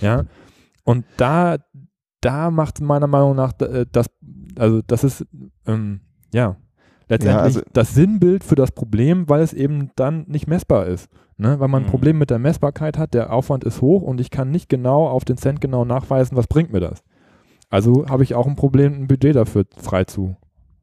Ja. 0.00 0.24
Und 0.84 1.04
da, 1.16 1.58
da 2.22 2.50
macht 2.50 2.80
meiner 2.80 3.06
Meinung 3.06 3.36
nach 3.36 3.52
äh, 3.60 3.84
das, 3.92 4.06
also 4.56 4.80
das 4.86 5.04
ist, 5.04 5.26
ähm, 5.66 6.00
ja, 6.32 6.56
letztendlich 7.08 7.36
ja, 7.36 7.42
also 7.42 7.60
das 7.72 7.94
Sinnbild 7.94 8.44
für 8.44 8.54
das 8.54 8.72
Problem, 8.72 9.28
weil 9.28 9.42
es 9.42 9.52
eben 9.52 9.90
dann 9.96 10.24
nicht 10.28 10.46
messbar 10.46 10.86
ist. 10.86 11.10
Ne? 11.36 11.60
Weil 11.60 11.68
man 11.68 11.82
ein 11.82 11.86
mhm. 11.86 11.90
Problem 11.90 12.18
mit 12.18 12.30
der 12.30 12.38
Messbarkeit 12.38 12.96
hat, 12.96 13.14
der 13.14 13.32
Aufwand 13.32 13.64
ist 13.64 13.82
hoch 13.82 14.02
und 14.02 14.20
ich 14.20 14.30
kann 14.30 14.50
nicht 14.50 14.68
genau 14.68 15.08
auf 15.08 15.24
den 15.24 15.36
Cent 15.36 15.60
genau 15.60 15.84
nachweisen, 15.84 16.36
was 16.36 16.46
bringt 16.46 16.72
mir 16.72 16.80
das. 16.80 17.02
Also 17.68 18.06
habe 18.08 18.22
ich 18.22 18.34
auch 18.34 18.46
ein 18.46 18.56
Problem, 18.56 18.94
ein 18.94 19.08
Budget 19.08 19.34
dafür 19.34 19.64
frei 19.76 20.04
zu, 20.04 20.36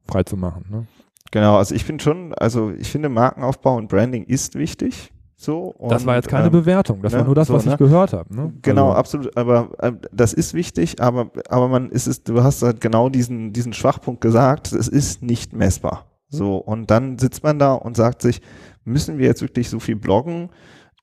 frei 0.06 0.24
zu 0.24 0.36
machen. 0.36 0.66
Ne? 0.70 0.86
Genau, 1.30 1.56
also 1.56 1.74
ich 1.74 1.84
finde 1.84 2.02
schon, 2.02 2.34
also 2.34 2.70
ich 2.72 2.90
finde 2.90 3.08
Markenaufbau 3.08 3.76
und 3.76 3.88
Branding 3.88 4.24
ist 4.24 4.56
wichtig. 4.56 5.12
So, 5.42 5.74
das 5.88 6.04
war 6.04 6.16
jetzt 6.16 6.28
keine 6.28 6.48
ähm, 6.48 6.52
Bewertung, 6.52 7.00
das 7.00 7.14
ne, 7.14 7.20
war 7.20 7.24
nur 7.24 7.34
das, 7.34 7.48
so, 7.48 7.54
was 7.54 7.64
ich 7.64 7.70
ne? 7.70 7.78
gehört 7.78 8.12
habe. 8.12 8.34
Ne? 8.34 8.52
Genau, 8.60 8.88
also. 8.88 8.98
absolut. 8.98 9.36
Aber 9.38 9.70
äh, 9.78 9.92
das 10.12 10.34
ist 10.34 10.52
wichtig, 10.52 11.00
aber, 11.00 11.30
aber 11.48 11.68
man 11.68 11.88
ist 11.88 12.06
es, 12.08 12.22
du 12.22 12.42
hast 12.42 12.62
halt 12.62 12.82
genau 12.82 13.08
diesen, 13.08 13.54
diesen 13.54 13.72
Schwachpunkt 13.72 14.20
gesagt, 14.20 14.70
es 14.70 14.86
ist 14.86 15.22
nicht 15.22 15.54
messbar. 15.54 16.04
So, 16.28 16.58
und 16.58 16.90
dann 16.90 17.18
sitzt 17.18 17.42
man 17.42 17.58
da 17.58 17.72
und 17.72 17.96
sagt 17.96 18.20
sich, 18.20 18.42
müssen 18.84 19.16
wir 19.16 19.24
jetzt 19.24 19.40
wirklich 19.40 19.70
so 19.70 19.80
viel 19.80 19.96
bloggen? 19.96 20.50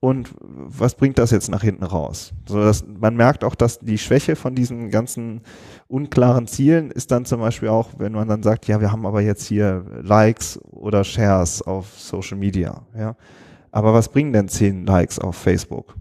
Und 0.01 0.29
was 0.39 0.93
bringt 0.93 1.17
das 1.17 1.31
jetzt 1.31 1.49
nach 1.49 1.63
hinten 1.63 1.83
raus? 1.83 2.31
So, 2.47 2.61
dass 2.61 2.85
man 2.85 3.15
merkt 3.15 3.43
auch, 3.43 3.55
dass 3.55 3.79
die 3.79 3.97
Schwäche 3.97 4.35
von 4.35 4.53
diesen 4.53 4.91
ganzen 4.91 5.41
unklaren 5.87 6.45
Zielen 6.45 6.91
ist 6.91 7.09
dann 7.09 7.25
zum 7.25 7.39
Beispiel 7.39 7.69
auch, 7.69 7.89
wenn 7.97 8.11
man 8.11 8.27
dann 8.27 8.43
sagt, 8.43 8.67
ja, 8.67 8.79
wir 8.81 8.91
haben 8.91 9.07
aber 9.07 9.21
jetzt 9.21 9.47
hier 9.47 9.83
Likes 10.03 10.59
oder 10.69 11.03
Shares 11.03 11.63
auf 11.63 11.99
Social 11.99 12.37
Media, 12.37 12.83
ja 12.95 13.15
aber 13.71 13.93
was 13.93 14.09
bringen 14.09 14.33
denn 14.33 14.47
zehn 14.47 14.85
Likes 14.85 15.19
auf 15.19 15.35
Facebook? 15.35 15.95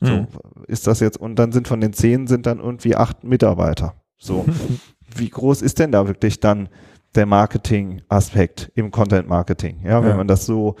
So, 0.00 0.12
mhm. 0.12 0.26
ist 0.66 0.86
das 0.86 1.00
jetzt, 1.00 1.16
und 1.16 1.36
dann 1.36 1.52
sind 1.52 1.68
von 1.68 1.80
den 1.80 1.92
zehn 1.92 2.26
sind 2.26 2.46
dann 2.46 2.58
irgendwie 2.58 2.96
acht 2.96 3.22
Mitarbeiter. 3.22 3.94
So, 4.18 4.44
wie 5.16 5.28
groß 5.28 5.62
ist 5.62 5.78
denn 5.78 5.92
da 5.92 6.08
wirklich 6.08 6.40
dann 6.40 6.68
der 7.14 7.26
Marketing-Aspekt 7.26 8.72
im 8.74 8.90
Content-Marketing? 8.90 9.80
Ja, 9.84 10.02
wenn 10.02 10.10
ja. 10.10 10.16
man 10.16 10.26
das 10.26 10.44
so, 10.44 10.74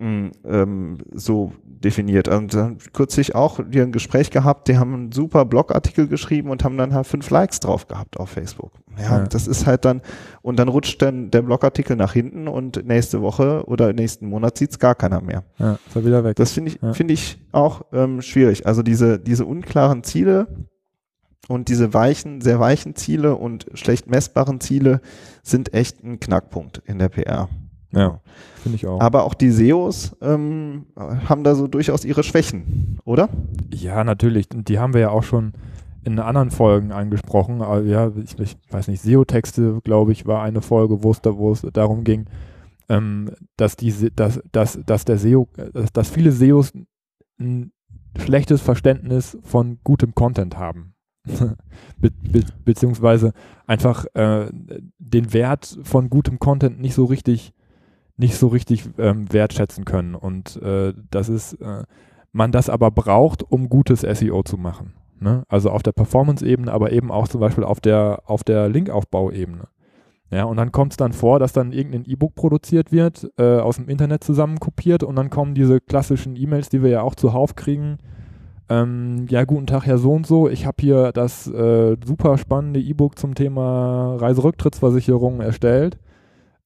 ähm, 0.00 0.98
so 1.12 1.52
definiert. 1.64 2.28
Und 2.28 2.54
dann 2.54 2.78
kürzlich 2.92 3.34
auch 3.34 3.60
hier 3.70 3.82
ein 3.82 3.92
Gespräch 3.92 4.30
gehabt, 4.30 4.68
die 4.68 4.78
haben 4.78 4.94
einen 4.94 5.12
super 5.12 5.44
Blogartikel 5.44 6.08
geschrieben 6.08 6.50
und 6.50 6.64
haben 6.64 6.76
dann 6.76 6.94
halt 6.94 7.06
fünf 7.06 7.30
Likes 7.30 7.60
drauf 7.60 7.88
gehabt 7.88 8.18
auf 8.18 8.30
Facebook. 8.30 8.72
Ja, 8.96 9.18
ja, 9.18 9.24
das 9.24 9.46
ist 9.46 9.66
halt 9.66 9.84
dann, 9.84 10.02
und 10.42 10.58
dann 10.58 10.68
rutscht 10.68 11.00
dann 11.02 11.30
der 11.30 11.42
Blogartikel 11.42 11.96
nach 11.96 12.12
hinten 12.12 12.48
und 12.48 12.84
nächste 12.84 13.22
Woche 13.22 13.64
oder 13.66 13.92
nächsten 13.92 14.28
Monat 14.28 14.58
sieht's 14.58 14.78
gar 14.78 14.94
keiner 14.94 15.20
mehr. 15.20 15.44
Ja, 15.58 15.78
ist 15.86 15.96
er 15.96 16.04
wieder 16.04 16.24
weg. 16.24 16.36
Das 16.36 16.52
finde 16.52 16.72
ich, 16.72 16.82
ja. 16.82 16.92
finde 16.92 17.14
ich 17.14 17.38
auch 17.52 17.82
ähm, 17.92 18.22
schwierig. 18.22 18.66
Also 18.66 18.82
diese, 18.82 19.18
diese 19.18 19.46
unklaren 19.46 20.02
Ziele 20.02 20.48
und 21.48 21.68
diese 21.68 21.94
weichen, 21.94 22.40
sehr 22.40 22.60
weichen 22.60 22.94
Ziele 22.96 23.36
und 23.36 23.66
schlecht 23.74 24.08
messbaren 24.08 24.60
Ziele 24.60 25.00
sind 25.42 25.74
echt 25.74 26.02
ein 26.02 26.18
Knackpunkt 26.20 26.82
in 26.84 26.98
der 26.98 27.08
PR. 27.08 27.48
Ja, 27.92 28.20
finde 28.62 28.76
ich 28.76 28.86
auch. 28.86 29.00
Aber 29.00 29.24
auch 29.24 29.34
die 29.34 29.50
SEOs 29.50 30.16
ähm, 30.20 30.86
haben 30.96 31.42
da 31.42 31.54
so 31.54 31.66
durchaus 31.66 32.04
ihre 32.04 32.22
Schwächen, 32.22 32.98
oder? 33.04 33.28
Ja, 33.72 34.04
natürlich. 34.04 34.48
Die 34.50 34.78
haben 34.78 34.92
wir 34.92 35.00
ja 35.00 35.10
auch 35.10 35.22
schon 35.22 35.54
in 36.04 36.18
anderen 36.18 36.50
Folgen 36.50 36.92
angesprochen. 36.92 37.62
Aber 37.62 37.82
ja, 37.82 38.10
ich, 38.16 38.38
ich 38.38 38.56
weiß 38.70 38.88
nicht, 38.88 39.02
SEO-Texte, 39.02 39.80
glaube 39.84 40.12
ich, 40.12 40.26
war 40.26 40.42
eine 40.42 40.62
Folge, 40.62 41.02
wo 41.02 41.10
es 41.10 41.20
da, 41.20 41.36
wo 41.36 41.52
es 41.52 41.66
darum 41.72 42.04
ging, 42.04 42.26
ähm, 42.88 43.30
dass 43.56 43.76
diese, 43.76 44.10
dass, 44.10 44.40
dass, 44.52 44.78
dass 44.84 45.04
der 45.04 45.18
SEO, 45.18 45.48
dass, 45.72 45.92
dass 45.92 46.10
viele 46.10 46.32
SEOs 46.32 46.72
ein 47.38 47.72
schlechtes 48.18 48.60
Verständnis 48.62 49.38
von 49.42 49.78
gutem 49.84 50.14
Content 50.14 50.56
haben. 50.56 50.94
Be 51.98 52.10
be 52.10 52.42
beziehungsweise 52.64 53.32
einfach 53.66 54.06
äh, 54.14 54.46
den 54.98 55.32
Wert 55.34 55.78
von 55.82 56.08
gutem 56.08 56.38
Content 56.38 56.80
nicht 56.80 56.94
so 56.94 57.04
richtig 57.04 57.52
nicht 58.18 58.36
so 58.36 58.48
richtig 58.48 58.84
ähm, 58.98 59.32
wertschätzen 59.32 59.84
können. 59.84 60.14
Und 60.14 60.60
äh, 60.60 60.92
das 61.10 61.28
ist, 61.28 61.54
äh, 61.54 61.84
man 62.32 62.52
das 62.52 62.68
aber 62.68 62.90
braucht, 62.90 63.42
um 63.42 63.68
gutes 63.68 64.00
SEO 64.00 64.42
zu 64.42 64.58
machen. 64.58 64.92
Ne? 65.20 65.44
Also 65.48 65.70
auf 65.70 65.82
der 65.82 65.92
Performance-Ebene, 65.92 66.70
aber 66.70 66.92
eben 66.92 67.10
auch 67.10 67.28
zum 67.28 67.40
Beispiel 67.40 67.64
auf 67.64 67.80
der, 67.80 68.22
auf 68.26 68.44
der 68.44 68.68
Linkaufbau-Ebene. 68.68 69.68
Ja, 70.30 70.44
und 70.44 70.58
dann 70.58 70.72
kommt 70.72 70.92
es 70.92 70.96
dann 70.98 71.12
vor, 71.12 71.38
dass 71.38 71.54
dann 71.54 71.72
irgendein 71.72 72.04
E-Book 72.04 72.34
produziert 72.34 72.92
wird, 72.92 73.30
äh, 73.38 73.60
aus 73.60 73.76
dem 73.76 73.88
Internet 73.88 74.22
zusammenkopiert 74.24 75.02
und 75.02 75.16
dann 75.16 75.30
kommen 75.30 75.54
diese 75.54 75.80
klassischen 75.80 76.36
E-Mails, 76.36 76.68
die 76.68 76.82
wir 76.82 76.90
ja 76.90 77.02
auch 77.02 77.14
zuhauf 77.14 77.54
kriegen. 77.54 77.96
Ähm, 78.68 79.24
ja, 79.30 79.44
guten 79.44 79.66
Tag, 79.66 79.86
Herr 79.86 79.96
so 79.96 80.12
und 80.12 80.26
so. 80.26 80.50
Ich 80.50 80.66
habe 80.66 80.76
hier 80.80 81.12
das 81.12 81.46
äh, 81.46 81.96
super 82.04 82.36
spannende 82.36 82.80
E-Book 82.80 83.18
zum 83.18 83.34
Thema 83.34 84.16
Reiserücktrittsversicherung 84.16 85.40
erstellt 85.40 85.98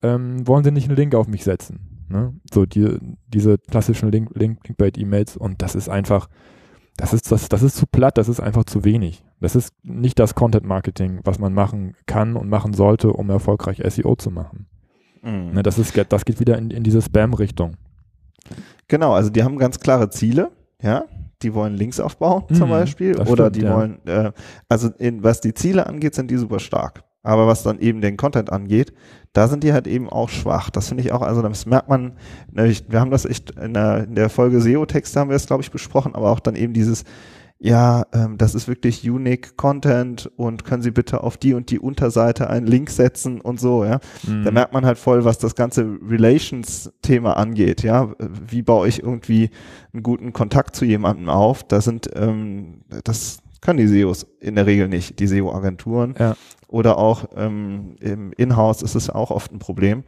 ähm, 0.02 0.46
wollen 0.46 0.64
Sie 0.64 0.70
nicht 0.70 0.88
einen 0.88 0.96
Link 0.96 1.14
auf 1.14 1.28
mich 1.28 1.44
setzen? 1.44 2.06
Ne? 2.08 2.34
So 2.52 2.66
die, 2.66 2.98
diese 3.28 3.58
klassischen 3.58 4.10
Link, 4.10 4.30
Link, 4.34 4.66
Linkbait-E-Mails 4.66 5.36
und 5.36 5.62
das 5.62 5.74
ist 5.74 5.88
einfach, 5.88 6.28
das 6.96 7.12
ist, 7.12 7.32
das, 7.32 7.48
das 7.48 7.62
ist 7.62 7.76
zu 7.76 7.86
platt, 7.86 8.18
das 8.18 8.28
ist 8.28 8.40
einfach 8.40 8.64
zu 8.64 8.84
wenig. 8.84 9.24
Das 9.40 9.56
ist 9.56 9.74
nicht 9.82 10.18
das 10.18 10.34
Content-Marketing, 10.34 11.20
was 11.24 11.38
man 11.38 11.54
machen 11.54 11.94
kann 12.06 12.36
und 12.36 12.48
machen 12.48 12.74
sollte, 12.74 13.12
um 13.12 13.30
erfolgreich 13.30 13.82
SEO 13.84 14.16
zu 14.16 14.30
machen. 14.30 14.66
Mhm. 15.22 15.52
Ne, 15.54 15.62
das, 15.62 15.78
ist, 15.78 15.96
das 16.08 16.24
geht 16.24 16.38
wieder 16.38 16.58
in, 16.58 16.70
in 16.70 16.82
diese 16.82 17.00
Spam-Richtung. 17.00 17.76
Genau, 18.88 19.14
also 19.14 19.30
die 19.30 19.42
haben 19.42 19.56
ganz 19.56 19.80
klare 19.80 20.10
Ziele, 20.10 20.50
ja, 20.82 21.04
die 21.42 21.54
wollen 21.54 21.74
Links 21.74 21.98
aufbauen 21.98 22.44
zum 22.52 22.68
mhm, 22.68 22.72
Beispiel 22.72 23.16
oder 23.16 23.46
stimmt, 23.46 23.56
die 23.56 23.60
ja. 23.62 23.76
wollen, 23.76 24.06
äh, 24.06 24.32
also 24.68 24.90
in, 24.98 25.22
was 25.22 25.40
die 25.40 25.54
Ziele 25.54 25.86
angeht, 25.86 26.14
sind 26.14 26.30
die 26.30 26.36
super 26.36 26.60
stark. 26.60 27.04
Aber 27.22 27.46
was 27.46 27.62
dann 27.62 27.78
eben 27.78 28.00
den 28.00 28.16
Content 28.16 28.50
angeht, 28.50 28.92
da 29.32 29.48
sind 29.48 29.64
die 29.64 29.72
halt 29.72 29.86
eben 29.86 30.08
auch 30.08 30.28
schwach. 30.28 30.70
Das 30.70 30.88
finde 30.88 31.02
ich 31.02 31.12
auch, 31.12 31.22
also 31.22 31.42
das 31.42 31.66
merkt 31.66 31.88
man, 31.88 32.12
ne, 32.50 32.74
wir 32.88 33.00
haben 33.00 33.10
das 33.10 33.24
echt 33.24 33.50
in 33.52 33.74
der, 33.74 34.04
in 34.04 34.14
der 34.14 34.28
Folge 34.28 34.60
SEO-Texte 34.60 35.20
haben 35.20 35.30
wir 35.30 35.36
es, 35.36 35.46
glaube 35.46 35.62
ich, 35.62 35.70
besprochen, 35.70 36.14
aber 36.14 36.30
auch 36.30 36.40
dann 36.40 36.54
eben 36.54 36.74
dieses, 36.74 37.04
ja, 37.64 38.06
ähm, 38.12 38.38
das 38.38 38.56
ist 38.56 38.66
wirklich 38.66 39.08
unique 39.08 39.56
Content 39.56 40.28
und 40.36 40.64
können 40.64 40.82
Sie 40.82 40.90
bitte 40.90 41.22
auf 41.22 41.36
die 41.36 41.54
und 41.54 41.70
die 41.70 41.78
Unterseite 41.78 42.50
einen 42.50 42.66
Link 42.66 42.90
setzen 42.90 43.40
und 43.40 43.60
so, 43.60 43.84
ja. 43.84 44.00
Mhm. 44.26 44.44
Da 44.44 44.50
merkt 44.50 44.72
man 44.72 44.84
halt 44.84 44.98
voll, 44.98 45.24
was 45.24 45.38
das 45.38 45.54
ganze 45.54 45.96
Relations-Thema 46.04 47.36
angeht, 47.36 47.84
ja. 47.84 48.12
Wie 48.18 48.62
baue 48.62 48.88
ich 48.88 49.00
irgendwie 49.00 49.50
einen 49.92 50.02
guten 50.02 50.32
Kontakt 50.32 50.74
zu 50.74 50.84
jemandem 50.84 51.28
auf? 51.28 51.62
Da 51.62 51.80
sind, 51.80 52.10
ähm, 52.16 52.80
das 53.04 53.38
können 53.62 53.78
die 53.78 53.86
SEOs 53.86 54.26
in 54.40 54.56
der 54.56 54.66
Regel 54.66 54.88
nicht, 54.88 55.18
die 55.18 55.26
SEO-Agenturen. 55.26 56.14
Ja 56.18 56.36
oder 56.72 56.98
auch 56.98 57.26
ähm, 57.36 57.96
im 58.00 58.32
Inhouse 58.32 58.82
ist 58.82 58.94
es 58.94 59.10
auch 59.10 59.30
oft 59.30 59.52
ein 59.52 59.58
Problem. 59.58 60.04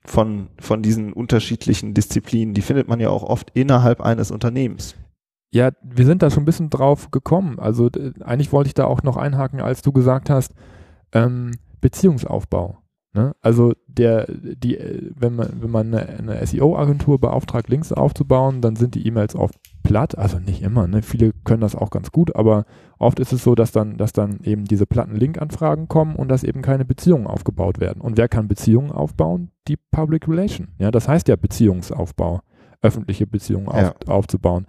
von, 0.04 0.48
von 0.58 0.82
diesen 0.82 1.12
unterschiedlichen 1.12 1.94
Disziplinen? 1.94 2.52
Die 2.52 2.62
findet 2.62 2.88
man 2.88 3.00
ja 3.00 3.10
auch 3.10 3.22
oft 3.22 3.50
innerhalb 3.54 4.00
eines 4.00 4.30
Unternehmens. 4.30 4.94
Ja, 5.52 5.70
wir 5.82 6.04
sind 6.04 6.22
da 6.22 6.30
schon 6.30 6.42
ein 6.42 6.46
bisschen 6.46 6.70
drauf 6.70 7.10
gekommen. 7.10 7.58
Also 7.58 7.88
eigentlich 8.20 8.52
wollte 8.52 8.68
ich 8.68 8.74
da 8.74 8.84
auch 8.84 9.02
noch 9.02 9.16
einhaken, 9.16 9.60
als 9.60 9.82
du 9.82 9.92
gesagt 9.92 10.28
hast, 10.28 10.52
ähm, 11.12 11.52
Beziehungsaufbau. 11.80 12.78
Ne? 13.16 13.34
Also 13.40 13.72
der, 13.86 14.26
die, 14.28 14.78
wenn 15.18 15.34
man, 15.34 15.62
wenn 15.62 15.70
man 15.70 15.94
eine, 15.94 16.06
eine 16.06 16.46
SEO-Agentur 16.46 17.18
beauftragt, 17.18 17.70
Links 17.70 17.90
aufzubauen, 17.90 18.60
dann 18.60 18.76
sind 18.76 18.94
die 18.94 19.06
E-Mails 19.06 19.34
oft 19.34 19.54
platt, 19.82 20.18
also 20.18 20.38
nicht 20.38 20.60
immer, 20.60 20.86
ne? 20.86 21.00
Viele 21.00 21.32
können 21.44 21.62
das 21.62 21.74
auch 21.74 21.88
ganz 21.88 22.12
gut, 22.12 22.36
aber 22.36 22.66
oft 22.98 23.18
ist 23.18 23.32
es 23.32 23.42
so, 23.42 23.54
dass 23.54 23.72
dann, 23.72 23.96
dass 23.96 24.12
dann 24.12 24.40
eben 24.42 24.66
diese 24.66 24.84
platten 24.84 25.16
Link-Anfragen 25.16 25.88
kommen 25.88 26.14
und 26.14 26.28
dass 26.28 26.44
eben 26.44 26.60
keine 26.60 26.84
Beziehungen 26.84 27.26
aufgebaut 27.26 27.80
werden. 27.80 28.02
Und 28.02 28.18
wer 28.18 28.28
kann 28.28 28.48
Beziehungen 28.48 28.92
aufbauen? 28.92 29.50
Die 29.66 29.78
Public 29.78 30.28
Relation. 30.28 30.68
Ja, 30.78 30.90
das 30.90 31.08
heißt 31.08 31.26
ja 31.28 31.36
Beziehungsaufbau, 31.36 32.42
öffentliche 32.82 33.26
Beziehungen 33.26 33.68
auf, 33.68 33.80
ja. 33.80 33.94
aufzubauen. 34.08 34.66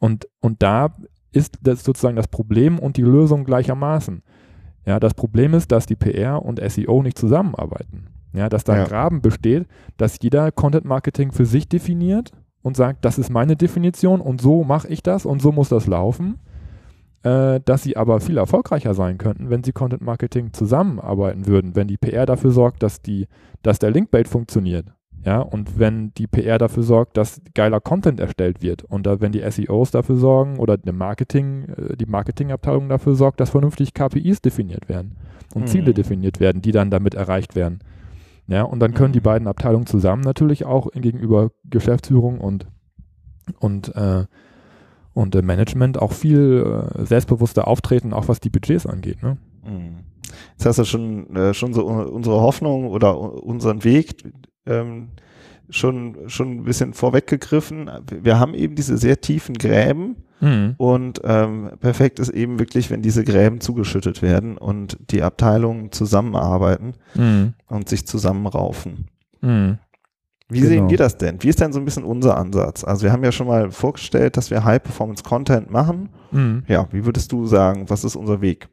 Und, 0.00 0.26
und 0.40 0.62
da 0.62 0.96
ist 1.32 1.58
das 1.62 1.84
sozusagen 1.84 2.16
das 2.16 2.28
Problem 2.28 2.78
und 2.78 2.96
die 2.96 3.02
Lösung 3.02 3.44
gleichermaßen. 3.44 4.22
Ja, 4.86 4.98
das 4.98 5.14
Problem 5.14 5.54
ist, 5.54 5.72
dass 5.72 5.86
die 5.86 5.96
PR 5.96 6.42
und 6.42 6.60
SEO 6.70 7.02
nicht 7.02 7.18
zusammenarbeiten. 7.18 8.06
Ja, 8.32 8.48
dass 8.48 8.64
da 8.64 8.74
ein 8.74 8.80
ja. 8.80 8.86
Graben 8.86 9.20
besteht, 9.22 9.66
dass 9.96 10.18
jeder 10.22 10.52
Content 10.52 10.84
Marketing 10.84 11.32
für 11.32 11.46
sich 11.46 11.68
definiert 11.68 12.32
und 12.62 12.76
sagt, 12.76 13.04
das 13.04 13.18
ist 13.18 13.30
meine 13.30 13.56
Definition 13.56 14.20
und 14.20 14.40
so 14.40 14.62
mache 14.64 14.88
ich 14.88 15.02
das 15.02 15.26
und 15.26 15.42
so 15.42 15.52
muss 15.52 15.68
das 15.68 15.86
laufen. 15.86 16.38
Äh, 17.22 17.60
dass 17.64 17.82
sie 17.82 17.98
aber 17.98 18.20
viel 18.20 18.38
erfolgreicher 18.38 18.94
sein 18.94 19.18
könnten, 19.18 19.50
wenn 19.50 19.62
sie 19.62 19.72
Content 19.72 20.00
Marketing 20.00 20.54
zusammenarbeiten 20.54 21.46
würden, 21.46 21.76
wenn 21.76 21.86
die 21.86 21.98
PR 21.98 22.24
dafür 22.24 22.50
sorgt, 22.50 22.82
dass 22.82 23.02
die, 23.02 23.26
dass 23.62 23.78
der 23.78 23.90
Linkbait 23.90 24.26
funktioniert 24.26 24.86
ja, 25.22 25.40
und 25.40 25.78
wenn 25.78 26.14
die 26.14 26.26
PR 26.26 26.56
dafür 26.56 26.82
sorgt, 26.82 27.16
dass 27.18 27.42
geiler 27.54 27.80
Content 27.80 28.20
erstellt 28.20 28.62
wird 28.62 28.84
und 28.84 29.06
da, 29.06 29.20
wenn 29.20 29.32
die 29.32 29.42
SEOs 29.48 29.90
dafür 29.90 30.16
sorgen 30.16 30.58
oder 30.58 30.78
die 30.78 30.92
Marketing, 30.92 31.64
äh, 31.68 31.96
die 31.96 32.06
Marketingabteilung 32.06 32.88
dafür 32.88 33.14
sorgt, 33.14 33.40
dass 33.40 33.50
vernünftig 33.50 33.92
KPIs 33.92 34.40
definiert 34.40 34.88
werden 34.88 35.16
und 35.54 35.62
mhm. 35.62 35.66
Ziele 35.66 35.94
definiert 35.94 36.40
werden, 36.40 36.62
die 36.62 36.72
dann 36.72 36.90
damit 36.90 37.14
erreicht 37.14 37.54
werden. 37.54 37.80
Ja, 38.46 38.62
und 38.62 38.80
dann 38.80 38.94
können 38.94 39.12
die 39.12 39.20
mhm. 39.20 39.24
beiden 39.24 39.48
Abteilungen 39.48 39.86
zusammen 39.86 40.22
natürlich 40.22 40.64
auch 40.64 40.90
gegenüber 40.92 41.50
Geschäftsführung 41.64 42.40
und, 42.40 42.66
und, 43.58 43.94
äh, 43.94 44.24
und 45.12 45.34
äh, 45.34 45.42
Management 45.42 46.00
auch 46.00 46.12
viel 46.12 46.88
äh, 46.98 47.04
selbstbewusster 47.04 47.68
auftreten, 47.68 48.14
auch 48.14 48.26
was 48.28 48.40
die 48.40 48.50
Budgets 48.50 48.86
angeht. 48.86 49.22
Ne? 49.22 49.36
Mhm. 49.64 49.98
Jetzt 50.52 50.64
hast 50.64 50.78
du 50.78 50.84
schon, 50.84 51.36
äh, 51.36 51.52
schon 51.52 51.74
so 51.74 51.86
unsere 51.86 52.40
Hoffnung 52.40 52.88
oder 52.88 53.18
unseren 53.18 53.84
Weg 53.84 54.24
ähm, 54.66 55.08
schon, 55.68 56.16
schon 56.28 56.50
ein 56.50 56.64
bisschen 56.64 56.94
vorweggegriffen. 56.94 57.90
Wir 58.10 58.38
haben 58.38 58.54
eben 58.54 58.74
diese 58.74 58.98
sehr 58.98 59.20
tiefen 59.20 59.56
Gräben 59.56 60.16
mhm. 60.40 60.74
und 60.76 61.20
ähm, 61.24 61.70
perfekt 61.80 62.18
ist 62.18 62.30
eben 62.30 62.58
wirklich, 62.58 62.90
wenn 62.90 63.02
diese 63.02 63.24
Gräben 63.24 63.60
zugeschüttet 63.60 64.22
werden 64.22 64.58
und 64.58 64.98
die 65.10 65.22
Abteilungen 65.22 65.92
zusammenarbeiten 65.92 66.94
mhm. 67.14 67.54
und 67.66 67.88
sich 67.88 68.06
zusammenraufen. 68.06 69.06
Mhm. 69.40 69.78
Wie 70.50 70.58
genau. 70.58 70.68
sehen 70.68 70.90
wir 70.90 70.98
das 70.98 71.16
denn? 71.16 71.40
Wie 71.42 71.48
ist 71.48 71.60
denn 71.60 71.72
so 71.72 71.78
ein 71.78 71.84
bisschen 71.84 72.02
unser 72.02 72.36
Ansatz? 72.36 72.82
Also 72.82 73.04
wir 73.04 73.12
haben 73.12 73.22
ja 73.22 73.30
schon 73.30 73.46
mal 73.46 73.70
vorgestellt, 73.70 74.36
dass 74.36 74.50
wir 74.50 74.64
High-Performance-Content 74.64 75.70
machen. 75.70 76.08
Mhm. 76.32 76.64
Ja, 76.66 76.88
wie 76.90 77.04
würdest 77.04 77.30
du 77.30 77.46
sagen, 77.46 77.88
was 77.88 78.02
ist 78.02 78.16
unser 78.16 78.40
Weg? 78.40 78.68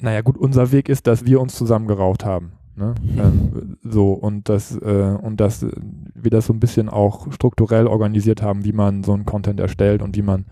Naja 0.00 0.22
gut, 0.22 0.38
unser 0.38 0.72
Weg 0.72 0.88
ist, 0.88 1.06
dass 1.06 1.26
wir 1.26 1.40
uns 1.40 1.54
zusammengeraucht 1.54 2.24
haben. 2.24 2.52
Ne? 2.78 2.94
Ähm, 3.16 3.76
so, 3.82 4.12
und 4.12 4.48
das, 4.48 4.76
äh, 4.76 5.16
und 5.20 5.40
dass 5.40 5.66
wir 6.14 6.30
das 6.30 6.46
so 6.46 6.52
ein 6.52 6.60
bisschen 6.60 6.88
auch 6.88 7.32
strukturell 7.32 7.86
organisiert 7.88 8.40
haben, 8.40 8.64
wie 8.64 8.72
man 8.72 9.02
so 9.02 9.12
einen 9.12 9.24
Content 9.24 9.58
erstellt 9.58 10.00
und 10.00 10.16
wie 10.16 10.22
man, 10.22 10.46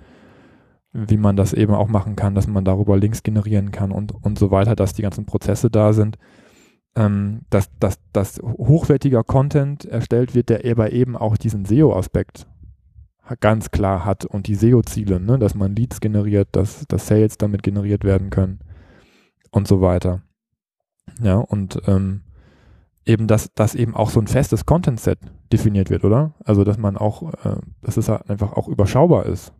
wie 0.92 1.16
man 1.16 1.36
das 1.36 1.52
eben 1.52 1.72
auch 1.72 1.88
machen 1.88 2.16
kann, 2.16 2.34
dass 2.34 2.48
man 2.48 2.64
darüber 2.64 2.96
Links 2.96 3.22
generieren 3.22 3.70
kann 3.70 3.92
und, 3.92 4.12
und 4.12 4.38
so 4.38 4.50
weiter, 4.50 4.74
dass 4.74 4.92
die 4.92 5.02
ganzen 5.02 5.24
Prozesse 5.24 5.70
da 5.70 5.92
sind. 5.92 6.18
Ähm, 6.96 7.42
dass, 7.50 7.70
dass, 7.78 7.98
dass 8.12 8.40
hochwertiger 8.40 9.22
Content 9.22 9.84
erstellt 9.84 10.34
wird, 10.34 10.48
der 10.48 10.64
aber 10.70 10.92
eben 10.92 11.14
auch 11.14 11.36
diesen 11.36 11.64
SEO-Aspekt 11.64 12.46
ganz 13.40 13.70
klar 13.70 14.04
hat 14.04 14.24
und 14.24 14.46
die 14.46 14.54
SEO-Ziele, 14.54 15.20
ne? 15.20 15.38
dass 15.38 15.54
man 15.54 15.76
Leads 15.76 16.00
generiert, 16.00 16.48
dass, 16.52 16.86
dass 16.88 17.06
Sales 17.06 17.38
damit 17.38 17.62
generiert 17.62 18.04
werden 18.04 18.30
können 18.30 18.60
und 19.50 19.68
so 19.68 19.80
weiter. 19.80 20.22
Ja, 21.22 21.36
und 21.36 21.80
ähm, 21.86 22.22
eben, 23.04 23.26
dass, 23.26 23.54
dass 23.54 23.74
eben 23.74 23.94
auch 23.94 24.10
so 24.10 24.20
ein 24.20 24.26
festes 24.26 24.66
Content-Set 24.66 25.18
definiert 25.52 25.90
wird, 25.90 26.04
oder? 26.04 26.34
Also, 26.44 26.64
dass 26.64 26.78
man 26.78 26.96
auch, 26.96 27.32
äh, 27.44 27.56
dass 27.82 27.96
es 27.96 28.08
halt 28.08 28.28
einfach 28.28 28.52
auch 28.52 28.68
überschaubar 28.68 29.26
ist. 29.26 29.52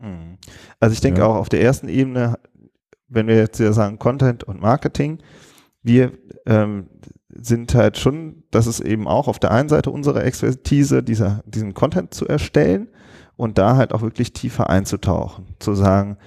Mhm. 0.00 0.38
Also, 0.80 0.92
ich 0.92 1.00
denke 1.00 1.20
ja. 1.20 1.26
auch 1.26 1.36
auf 1.36 1.48
der 1.48 1.62
ersten 1.62 1.88
Ebene, 1.88 2.38
wenn 3.08 3.26
wir 3.26 3.36
jetzt 3.36 3.58
ja 3.58 3.72
sagen 3.72 3.98
Content 3.98 4.44
und 4.44 4.60
Marketing, 4.60 5.18
wir 5.82 6.12
ähm, 6.46 6.88
sind 7.30 7.74
halt 7.74 7.98
schon, 7.98 8.42
das 8.50 8.66
ist 8.66 8.80
eben 8.80 9.06
auch 9.06 9.28
auf 9.28 9.38
der 9.38 9.52
einen 9.52 9.68
Seite 9.68 9.90
unsere 9.90 10.22
Expertise, 10.22 11.02
dieser, 11.02 11.42
diesen 11.46 11.74
Content 11.74 12.12
zu 12.12 12.26
erstellen 12.26 12.88
und 13.36 13.58
da 13.58 13.76
halt 13.76 13.92
auch 13.92 14.02
wirklich 14.02 14.32
tiefer 14.32 14.68
einzutauchen, 14.68 15.46
zu 15.58 15.74
sagen, 15.74 16.18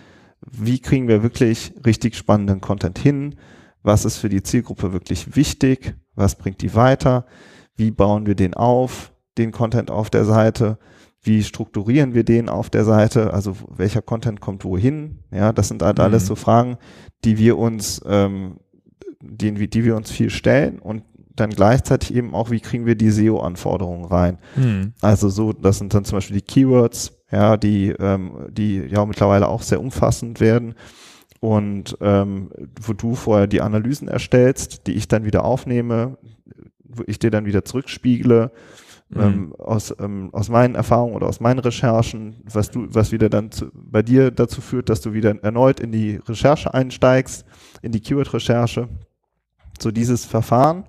wie 0.49 0.79
kriegen 0.79 1.07
wir 1.07 1.21
wirklich 1.21 1.73
richtig 1.85 2.15
spannenden 2.15 2.61
Content 2.61 2.97
hin, 2.97 3.35
was 3.83 4.05
ist 4.05 4.17
für 4.17 4.29
die 4.29 4.43
Zielgruppe 4.43 4.93
wirklich 4.93 5.35
wichtig, 5.35 5.95
was 6.15 6.35
bringt 6.35 6.61
die 6.61 6.75
weiter, 6.75 7.25
wie 7.75 7.91
bauen 7.91 8.25
wir 8.25 8.35
den 8.35 8.53
auf, 8.53 9.13
den 9.37 9.51
Content 9.51 9.89
auf 9.89 10.09
der 10.09 10.25
Seite, 10.25 10.77
wie 11.23 11.43
strukturieren 11.43 12.13
wir 12.13 12.23
den 12.23 12.49
auf 12.49 12.69
der 12.69 12.83
Seite, 12.83 13.33
also 13.33 13.55
welcher 13.69 14.01
Content 14.01 14.41
kommt 14.41 14.65
wohin, 14.65 15.19
ja, 15.31 15.53
das 15.53 15.67
sind 15.67 15.83
halt 15.83 15.97
mhm. 15.97 16.03
alles 16.03 16.25
so 16.25 16.35
Fragen, 16.35 16.77
die 17.23 17.37
wir 17.37 17.57
uns, 17.57 18.01
ähm, 18.05 18.57
die, 19.21 19.69
die 19.69 19.85
wir 19.85 19.95
uns 19.95 20.09
viel 20.11 20.29
stellen 20.29 20.79
und 20.79 21.03
dann 21.35 21.51
gleichzeitig 21.51 22.13
eben 22.13 22.35
auch, 22.35 22.51
wie 22.51 22.59
kriegen 22.59 22.85
wir 22.85 22.95
die 22.95 23.09
SEO-Anforderungen 23.09 24.05
rein. 24.05 24.37
Mhm. 24.55 24.93
Also 25.01 25.29
so, 25.29 25.53
das 25.53 25.77
sind 25.77 25.93
dann 25.93 26.05
zum 26.05 26.17
Beispiel 26.17 26.37
die 26.37 26.45
Keywords, 26.45 27.17
ja, 27.31 27.55
die, 27.55 27.89
ähm, 27.99 28.47
die 28.51 28.77
ja 28.77 29.05
mittlerweile 29.05 29.47
auch 29.47 29.61
sehr 29.61 29.79
umfassend 29.79 30.39
werden 30.39 30.75
und 31.41 31.97
ähm, 32.01 32.51
wo 32.79 32.93
du 32.93 33.15
vorher 33.15 33.47
die 33.47 33.61
Analysen 33.61 34.07
erstellst, 34.07 34.85
die 34.85 34.93
ich 34.93 35.07
dann 35.07 35.25
wieder 35.25 35.43
aufnehme, 35.43 36.17
wo 36.83 37.03
ich 37.07 37.17
dir 37.17 37.31
dann 37.31 37.45
wieder 37.45 37.65
zurückspiegle 37.65 38.51
mhm. 39.09 39.19
ähm, 39.19 39.55
aus, 39.57 39.93
ähm, 39.99 40.29
aus 40.33 40.49
meinen 40.49 40.75
Erfahrungen 40.75 41.15
oder 41.15 41.27
aus 41.27 41.39
meinen 41.39 41.57
Recherchen, 41.57 42.35
was 42.45 42.69
du, 42.69 42.85
was 42.89 43.11
wieder 43.11 43.27
dann 43.27 43.51
zu, 43.51 43.71
bei 43.73 44.03
dir 44.03 44.29
dazu 44.29 44.61
führt, 44.61 44.89
dass 44.89 45.01
du 45.01 45.13
wieder 45.13 45.35
erneut 45.43 45.79
in 45.79 45.91
die 45.91 46.17
Recherche 46.27 46.75
einsteigst, 46.75 47.43
in 47.81 47.91
die 47.91 48.01
Keyword-Recherche. 48.01 48.87
So 49.79 49.89
dieses 49.89 50.25
Verfahren, 50.25 50.83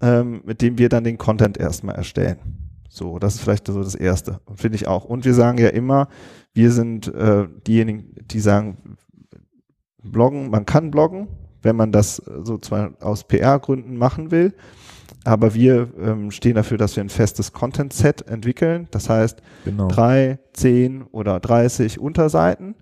ähm, 0.00 0.40
mit 0.46 0.62
dem 0.62 0.78
wir 0.78 0.88
dann 0.88 1.04
den 1.04 1.18
Content 1.18 1.58
erstmal 1.58 1.94
erstellen. 1.94 2.38
So, 2.88 3.18
das 3.18 3.34
ist 3.34 3.42
vielleicht 3.42 3.66
so 3.66 3.82
das 3.82 3.94
Erste, 3.94 4.40
finde 4.54 4.76
ich 4.76 4.88
auch. 4.88 5.04
Und 5.04 5.26
wir 5.26 5.34
sagen 5.34 5.58
ja 5.58 5.68
immer, 5.68 6.08
wir 6.54 6.72
sind 6.72 7.06
äh, 7.14 7.46
diejenigen, 7.66 8.14
die 8.30 8.40
sagen, 8.40 8.96
bloggen, 10.02 10.50
man 10.50 10.66
kann 10.66 10.90
bloggen, 10.90 11.28
wenn 11.62 11.76
man 11.76 11.92
das 11.92 12.16
so 12.16 12.58
zwar 12.58 12.92
aus 13.00 13.24
PR-Gründen 13.24 13.96
machen 13.96 14.30
will, 14.30 14.54
aber 15.24 15.54
wir 15.54 15.90
ähm, 16.00 16.30
stehen 16.30 16.54
dafür, 16.54 16.78
dass 16.78 16.96
wir 16.96 17.04
ein 17.04 17.08
festes 17.08 17.52
Content-Set 17.52 18.28
entwickeln. 18.28 18.88
Das 18.90 19.08
heißt, 19.08 19.42
genau. 19.64 19.88
drei, 19.88 20.38
zehn 20.52 21.02
oder 21.02 21.40
30 21.40 21.98
Unterseiten. 21.98 22.76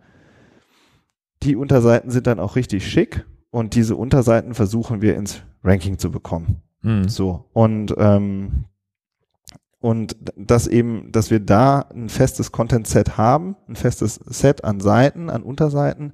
Die 1.42 1.56
Unterseiten 1.56 2.10
sind 2.10 2.26
dann 2.26 2.40
auch 2.40 2.56
richtig 2.56 2.86
schick 2.86 3.26
und 3.50 3.74
diese 3.74 3.96
Unterseiten 3.96 4.54
versuchen 4.54 5.02
wir 5.02 5.16
ins 5.16 5.42
Ranking 5.62 5.98
zu 5.98 6.10
bekommen. 6.10 6.62
Mhm. 6.82 7.08
So. 7.08 7.46
Und 7.52 7.94
ähm, 7.98 8.66
und 9.78 10.16
dass 10.36 10.66
eben, 10.66 11.12
dass 11.12 11.30
wir 11.30 11.38
da 11.38 11.80
ein 11.94 12.08
festes 12.08 12.50
Content-Set 12.50 13.16
haben, 13.18 13.56
ein 13.68 13.76
festes 13.76 14.14
Set 14.14 14.64
an 14.64 14.80
Seiten, 14.80 15.30
an 15.30 15.42
Unterseiten, 15.42 16.12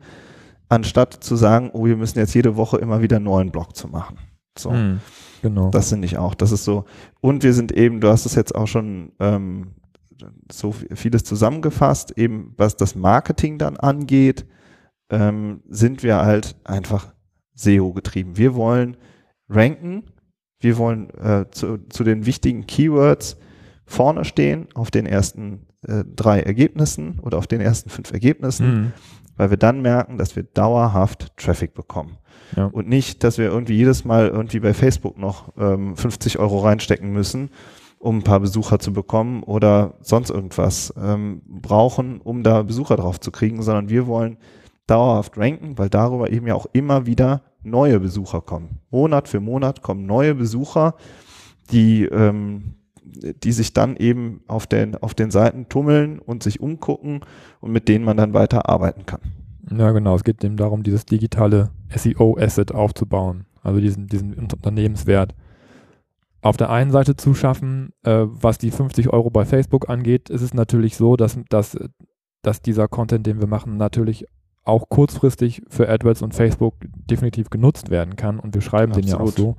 anstatt 0.72 1.12
zu 1.12 1.36
sagen, 1.36 1.70
oh, 1.74 1.84
wir 1.84 1.96
müssen 1.96 2.18
jetzt 2.18 2.34
jede 2.34 2.56
Woche 2.56 2.78
immer 2.78 3.02
wieder 3.02 3.16
einen 3.16 3.26
neuen 3.26 3.50
Blog 3.50 3.76
zu 3.76 3.88
machen. 3.88 4.16
So. 4.58 4.72
Hm, 4.72 5.00
genau. 5.42 5.70
Das 5.70 5.90
finde 5.90 6.06
ich 6.06 6.16
auch. 6.16 6.34
Das 6.34 6.50
ist 6.50 6.64
so. 6.64 6.86
Und 7.20 7.42
wir 7.42 7.52
sind 7.52 7.72
eben, 7.72 8.00
du 8.00 8.08
hast 8.08 8.24
es 8.24 8.34
jetzt 8.34 8.54
auch 8.54 8.66
schon 8.66 9.12
ähm, 9.20 9.74
so 10.50 10.72
vieles 10.94 11.24
zusammengefasst, 11.24 12.16
eben 12.16 12.54
was 12.56 12.76
das 12.76 12.94
Marketing 12.94 13.58
dann 13.58 13.76
angeht, 13.76 14.46
ähm, 15.10 15.60
sind 15.68 16.02
wir 16.02 16.16
halt 16.16 16.56
einfach 16.64 17.12
SEO 17.54 17.92
getrieben. 17.92 18.38
Wir 18.38 18.54
wollen 18.54 18.96
ranken, 19.50 20.04
wir 20.58 20.78
wollen 20.78 21.10
äh, 21.18 21.50
zu, 21.50 21.86
zu 21.90 22.02
den 22.02 22.24
wichtigen 22.24 22.66
Keywords 22.66 23.36
vorne 23.84 24.24
stehen 24.24 24.68
auf 24.72 24.90
den 24.90 25.04
ersten 25.04 25.66
äh, 25.86 26.04
drei 26.16 26.40
Ergebnissen 26.40 27.18
oder 27.20 27.36
auf 27.36 27.46
den 27.46 27.60
ersten 27.60 27.90
fünf 27.90 28.10
Ergebnissen, 28.12 28.66
mhm. 28.66 28.92
Weil 29.42 29.50
wir 29.50 29.56
dann 29.56 29.82
merken, 29.82 30.18
dass 30.18 30.36
wir 30.36 30.44
dauerhaft 30.44 31.36
Traffic 31.36 31.74
bekommen. 31.74 32.18
Ja. 32.56 32.66
Und 32.66 32.88
nicht, 32.88 33.24
dass 33.24 33.38
wir 33.38 33.46
irgendwie 33.46 33.74
jedes 33.74 34.04
Mal 34.04 34.28
irgendwie 34.28 34.60
bei 34.60 34.72
Facebook 34.72 35.18
noch 35.18 35.52
ähm, 35.58 35.96
50 35.96 36.38
Euro 36.38 36.60
reinstecken 36.60 37.12
müssen, 37.12 37.50
um 37.98 38.18
ein 38.18 38.22
paar 38.22 38.38
Besucher 38.38 38.78
zu 38.78 38.92
bekommen 38.92 39.42
oder 39.42 39.94
sonst 40.00 40.30
irgendwas 40.30 40.94
ähm, 40.96 41.42
brauchen, 41.44 42.20
um 42.20 42.44
da 42.44 42.62
Besucher 42.62 42.94
drauf 42.94 43.18
zu 43.18 43.32
kriegen, 43.32 43.62
sondern 43.62 43.88
wir 43.88 44.06
wollen 44.06 44.36
dauerhaft 44.86 45.36
ranken, 45.36 45.76
weil 45.76 45.88
darüber 45.88 46.30
eben 46.30 46.46
ja 46.46 46.54
auch 46.54 46.66
immer 46.72 47.04
wieder 47.04 47.42
neue 47.64 47.98
Besucher 47.98 48.42
kommen. 48.42 48.78
Monat 48.92 49.26
für 49.26 49.40
Monat 49.40 49.82
kommen 49.82 50.06
neue 50.06 50.36
Besucher, 50.36 50.94
die 51.72 52.04
ähm, 52.04 52.76
die 53.04 53.52
sich 53.52 53.72
dann 53.72 53.96
eben 53.96 54.42
auf 54.46 54.66
den, 54.66 54.96
auf 54.96 55.14
den 55.14 55.30
Seiten 55.30 55.68
tummeln 55.68 56.18
und 56.18 56.42
sich 56.42 56.60
umgucken 56.60 57.20
und 57.60 57.72
mit 57.72 57.88
denen 57.88 58.04
man 58.04 58.16
dann 58.16 58.34
weiter 58.34 58.68
arbeiten 58.68 59.06
kann. 59.06 59.20
Ja, 59.70 59.90
genau. 59.92 60.14
Es 60.14 60.24
geht 60.24 60.42
eben 60.44 60.56
darum, 60.56 60.82
dieses 60.82 61.06
digitale 61.06 61.70
SEO-Asset 61.94 62.72
aufzubauen, 62.72 63.46
also 63.62 63.80
diesen, 63.80 64.06
diesen 64.06 64.34
Unternehmenswert 64.34 65.34
auf 66.42 66.56
der 66.56 66.70
einen 66.70 66.90
Seite 66.90 67.16
zu 67.16 67.34
schaffen, 67.34 67.92
äh, 68.02 68.24
was 68.26 68.58
die 68.58 68.72
50 68.72 69.10
Euro 69.10 69.30
bei 69.30 69.44
Facebook 69.44 69.88
angeht, 69.88 70.28
ist 70.28 70.42
es 70.42 70.52
natürlich 70.52 70.96
so, 70.96 71.16
dass, 71.16 71.38
dass, 71.48 71.78
dass 72.42 72.60
dieser 72.60 72.88
Content, 72.88 73.26
den 73.26 73.40
wir 73.40 73.46
machen, 73.46 73.76
natürlich 73.76 74.26
auch 74.64 74.88
kurzfristig 74.88 75.62
für 75.68 75.88
AdWords 75.88 76.22
und 76.22 76.34
Facebook 76.34 76.74
definitiv 76.82 77.48
genutzt 77.48 77.90
werden 77.90 78.16
kann 78.16 78.38
und 78.38 78.54
wir 78.54 78.60
schreiben 78.60 78.92
Absolut. 78.92 79.04
den 79.04 79.10
ja 79.10 79.20
auch 79.20 79.32
so 79.32 79.56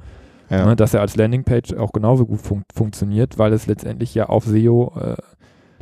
ja. 0.49 0.65
Ne, 0.65 0.75
dass 0.75 0.93
er 0.93 1.01
als 1.01 1.15
Landingpage 1.15 1.73
auch 1.73 1.91
genauso 1.91 2.25
gut 2.25 2.41
fun 2.41 2.63
funktioniert, 2.73 3.38
weil 3.38 3.53
es 3.53 3.67
letztendlich 3.67 4.13
ja 4.13 4.27
auf 4.27 4.45
SEO, 4.45 4.93
äh, 4.99 5.15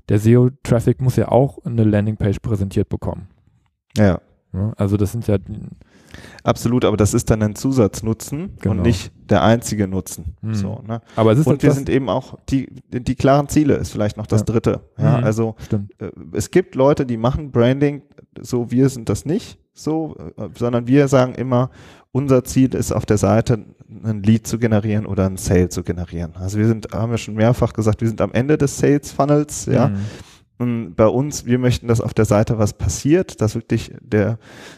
der 0.10 0.20
SEO-Traffic 0.20 1.02
muss 1.02 1.16
ja 1.16 1.30
auch 1.30 1.60
eine 1.66 1.84
Landingpage 1.84 2.40
präsentiert 2.40 2.90
bekommen. 2.90 3.28
Ja. 3.98 4.20
Ne, 4.52 4.74
also 4.78 4.98
das 4.98 5.12
sind 5.12 5.28
ja 5.28 5.38
Absolut, 6.44 6.86
aber 6.86 6.98
das 6.98 7.14
ist 7.14 7.30
dann 7.30 7.42
ein 7.44 7.56
Zusatznutzen 7.56 8.58
genau. 8.60 8.76
und 8.76 8.82
nicht 8.82 9.12
der 9.30 9.44
einzige 9.44 9.88
Nutzen. 9.88 10.36
Hm. 10.42 10.56
So, 10.56 10.84
ne? 10.88 11.02
aber 11.16 11.32
es 11.32 11.40
ist 11.40 11.48
und 11.48 11.64
wir 11.64 11.72
sind 11.72 11.90
eben 11.90 12.10
auch 12.10 12.38
die, 12.50 12.68
die 12.92 13.16
klaren 13.16 13.48
Ziele 13.48 13.76
ist 13.76 13.92
vielleicht 13.92 14.18
noch 14.18 14.28
das 14.28 14.42
ja. 14.42 14.46
dritte. 14.46 14.82
Ja, 14.98 15.20
mhm. 15.20 15.24
also 15.24 15.56
äh, 16.00 16.10
es 16.34 16.52
gibt 16.52 16.76
Leute, 16.76 17.06
die 17.06 17.18
machen 17.18 17.52
Branding, 17.52 18.02
so 18.40 18.72
wir 18.72 18.90
sind 18.90 19.10
das 19.10 19.26
nicht 19.26 19.60
so, 19.74 20.16
äh, 20.38 20.50
sondern 20.58 20.88
wir 20.88 21.08
sagen 21.08 21.34
immer, 21.36 21.70
unser 22.12 22.44
Ziel 22.44 22.74
ist 22.76 22.92
auf 22.92 23.06
der 23.06 23.18
Seite 23.18 23.66
ein 24.04 24.24
Lead 24.24 24.48
zu 24.48 24.58
generieren 24.58 25.06
oder 25.06 25.26
ein 25.26 25.38
Sale 25.38 25.70
zu 25.70 25.84
generieren. 25.84 26.36
Also 26.36 26.58
wir 26.58 26.68
sind, 26.68 26.88
haben 26.94 27.12
wir 27.12 27.18
schon 27.18 27.36
mehrfach 27.36 27.74
gesagt, 27.74 28.02
wir 28.02 28.08
sind 28.08 28.22
am 28.22 28.32
Ende 28.32 28.58
des 28.58 28.78
Sales 28.78 29.12
Funnels, 29.12 29.66
ja. 29.66 29.90
Mhm. 29.90 29.98
Und 30.62 30.94
bei 30.94 31.08
uns, 31.08 31.48
wir 31.48 31.58
möchten, 31.58 31.88
dass 31.88 32.02
auf 32.02 32.14
der 32.14 32.26
Seite 32.26 32.60
was 32.60 32.74
passiert, 32.74 33.42
dass 33.42 33.56
wirklich 33.56 33.96
der, 34.00 34.38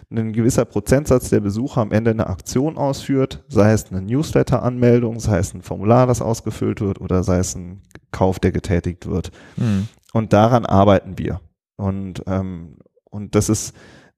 ein 0.09 0.31
gewisser 0.31 0.63
Prozentsatz 0.63 1.29
der 1.29 1.41
Besucher 1.41 1.81
am 1.81 1.91
Ende 1.91 2.11
eine 2.11 2.27
Aktion 2.27 2.77
ausführt, 2.77 3.43
sei 3.49 3.73
es 3.73 3.91
eine 3.91 4.01
Newsletter-Anmeldung, 4.01 5.19
sei 5.19 5.39
es 5.39 5.53
ein 5.53 5.61
Formular, 5.61 6.07
das 6.07 6.21
ausgefüllt 6.21 6.79
wird 6.79 7.01
oder 7.01 7.23
sei 7.23 7.39
es 7.39 7.55
ein 7.55 7.81
Kauf, 8.11 8.39
der 8.39 8.53
getätigt 8.53 9.07
wird. 9.07 9.31
Mhm. 9.57 9.89
Und 10.13 10.31
daran 10.31 10.65
arbeiten 10.65 11.17
wir. 11.17 11.41
Und, 11.75 12.23
ähm, 12.27 12.77
und 13.09 13.35
das 13.35 13.49
ist, 13.49 13.75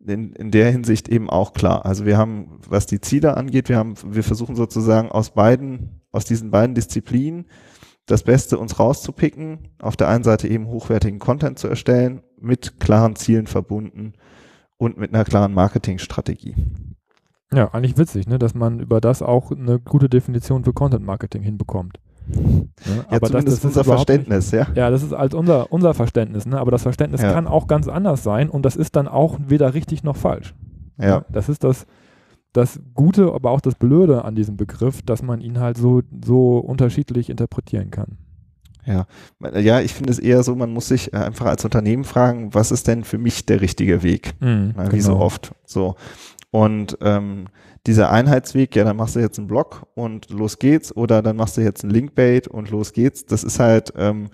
in, 0.08 0.34
in 0.34 0.52
der 0.52 0.72
Hinsicht 0.72 1.10
eben 1.10 1.30
auch 1.30 1.54
klar. 1.54 1.86
Also 1.86 2.06
wir 2.06 2.18
haben, 2.18 2.60
was 2.68 2.86
die 2.86 3.02
Ziele 3.02 3.38
angeht, 3.38 3.70
wir 3.70 3.78
haben, 3.78 3.96
wir 4.06 4.24
versuchen 4.24 4.56
sozusagen 4.56 5.10
aus 5.10 5.32
beiden, 5.32 6.02
aus 6.12 6.26
diesen 6.26 6.52
beiden 6.52 6.76
Disziplinen 6.76 7.46
das 8.06 8.24
Beste 8.24 8.58
uns 8.58 8.80
rauszupicken. 8.80 9.70
Auf 9.80 9.96
der 9.96 10.08
einen 10.08 10.24
Seite 10.24 10.48
eben 10.48 10.68
hochwertigen 10.68 11.20
Content 11.20 11.60
zu 11.60 11.68
erstellen, 11.68 12.22
mit 12.40 12.80
klaren 12.80 13.16
Zielen 13.16 13.48
verbunden 13.48 14.14
und 14.78 14.98
mit 14.98 15.14
einer 15.14 15.26
klaren 15.26 15.54
Marketingstrategie. 15.54 16.56
Ja, 17.54 17.74
eigentlich 17.74 17.98
witzig, 17.98 18.28
ne, 18.28 18.40
dass 18.40 18.54
man 18.54 18.80
über 18.80 19.02
das 19.02 19.22
auch 19.22 19.52
eine 19.52 19.80
gute 19.80 20.10
Definition 20.10 20.64
für 20.64 20.74
Content 20.74 21.06
Marketing 21.06 21.42
hinbekommt. 21.42 22.00
Ja, 22.28 22.96
ja, 22.96 23.06
aber 23.10 23.30
das, 23.30 23.46
das, 23.46 23.54
ist 23.56 23.66
unser 23.66 23.84
Verständnis, 23.84 24.52
nicht, 24.52 24.68
ja. 24.68 24.74
Ja, 24.76 24.90
das 24.90 25.04
ist 25.04 25.14
als 25.14 25.34
unser, 25.34 25.72
unser 25.72 25.94
Verständnis, 25.94 26.46
ne? 26.46 26.60
aber 26.60 26.72
das 26.72 26.84
Verständnis 26.84 27.22
ja. 27.22 27.32
kann 27.32 27.48
auch 27.48 27.68
ganz 27.68 27.88
anders 27.88 28.24
sein 28.24 28.50
und 28.50 28.64
das 28.64 28.76
ist 28.76 28.96
dann 28.96 29.08
auch 29.08 29.38
weder 29.48 29.74
richtig 29.74 30.04
noch 30.04 30.16
falsch. 30.16 30.56
Ja. 30.98 31.26
Das 31.30 31.50
ist 31.50 31.64
das, 31.64 31.86
das 32.54 32.80
Gute, 32.94 33.34
aber 33.34 33.52
auch 33.52 33.62
das 33.62 33.76
Blöde 33.76 34.24
an 34.24 34.36
diesem 34.36 34.58
Begriff, 34.58 35.02
dass 35.02 35.22
man 35.22 35.42
ihn 35.42 35.60
halt 35.60 35.78
so, 35.78 36.02
so 36.24 36.58
unterschiedlich 36.58 37.30
interpretieren 37.30 37.92
kann. 37.92 38.18
Ja, 38.86 39.08
ja, 39.60 39.82
ich 39.82 39.94
finde 39.94 40.12
es 40.12 40.20
eher 40.20 40.44
so, 40.44 40.56
man 40.56 40.72
muss 40.72 40.88
sich 40.88 41.14
einfach 41.14 41.48
als 41.48 41.66
Unternehmen 41.66 42.04
fragen, 42.04 42.54
was 42.54 42.72
ist 42.72 42.88
denn 42.88 43.04
für 43.04 43.18
mich 43.18 43.46
der 43.46 43.62
richtige 43.62 44.04
Weg? 44.04 44.34
Mhm, 44.40 44.74
Na, 44.76 44.92
wie 44.92 44.98
genau. 44.98 45.08
so 45.08 45.16
oft. 45.18 45.52
So. 45.66 45.96
Und 46.52 46.98
ähm, 47.02 47.48
dieser 47.88 48.12
Einheitsweg, 48.12 48.76
ja, 48.76 48.84
dann 48.84 48.98
machst 48.98 49.16
du 49.16 49.20
jetzt 49.20 49.38
einen 49.38 49.48
Blog 49.48 49.86
und 49.94 50.30
los 50.30 50.58
geht's, 50.60 50.96
oder 50.96 51.22
dann 51.22 51.36
machst 51.36 51.58
du 51.58 51.62
jetzt 51.62 51.84
einen 51.84 51.94
Linkbait 51.94 52.48
und 52.48 52.72
los 52.72 52.94
geht's. 52.94 53.26
Das 53.26 53.44
ist 53.44 53.60
halt, 53.60 53.94
ähm, 53.96 54.30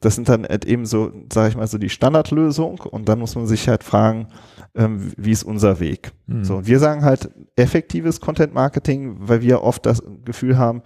das 0.00 0.16
sind 0.16 0.28
dann 0.28 0.46
halt 0.46 0.64
eben 0.64 0.86
so, 0.86 1.12
sage 1.32 1.50
ich 1.50 1.56
mal, 1.56 1.66
so 1.66 1.78
die 1.78 1.90
Standardlösung 1.90 2.80
und 2.80 3.08
dann 3.08 3.18
muss 3.18 3.36
man 3.36 3.46
sich 3.46 3.68
halt 3.68 3.84
fragen, 3.84 4.28
ähm, 4.74 5.12
wie 5.16 5.30
ist 5.30 5.44
unser 5.44 5.78
Weg? 5.78 6.12
Mhm. 6.26 6.44
So, 6.44 6.66
wir 6.66 6.78
sagen 6.78 7.04
halt 7.04 7.30
effektives 7.56 8.20
Content 8.20 8.54
Marketing, 8.54 9.16
weil 9.20 9.42
wir 9.42 9.62
oft 9.62 9.86
das 9.86 10.02
Gefühl 10.24 10.58
haben, 10.58 10.82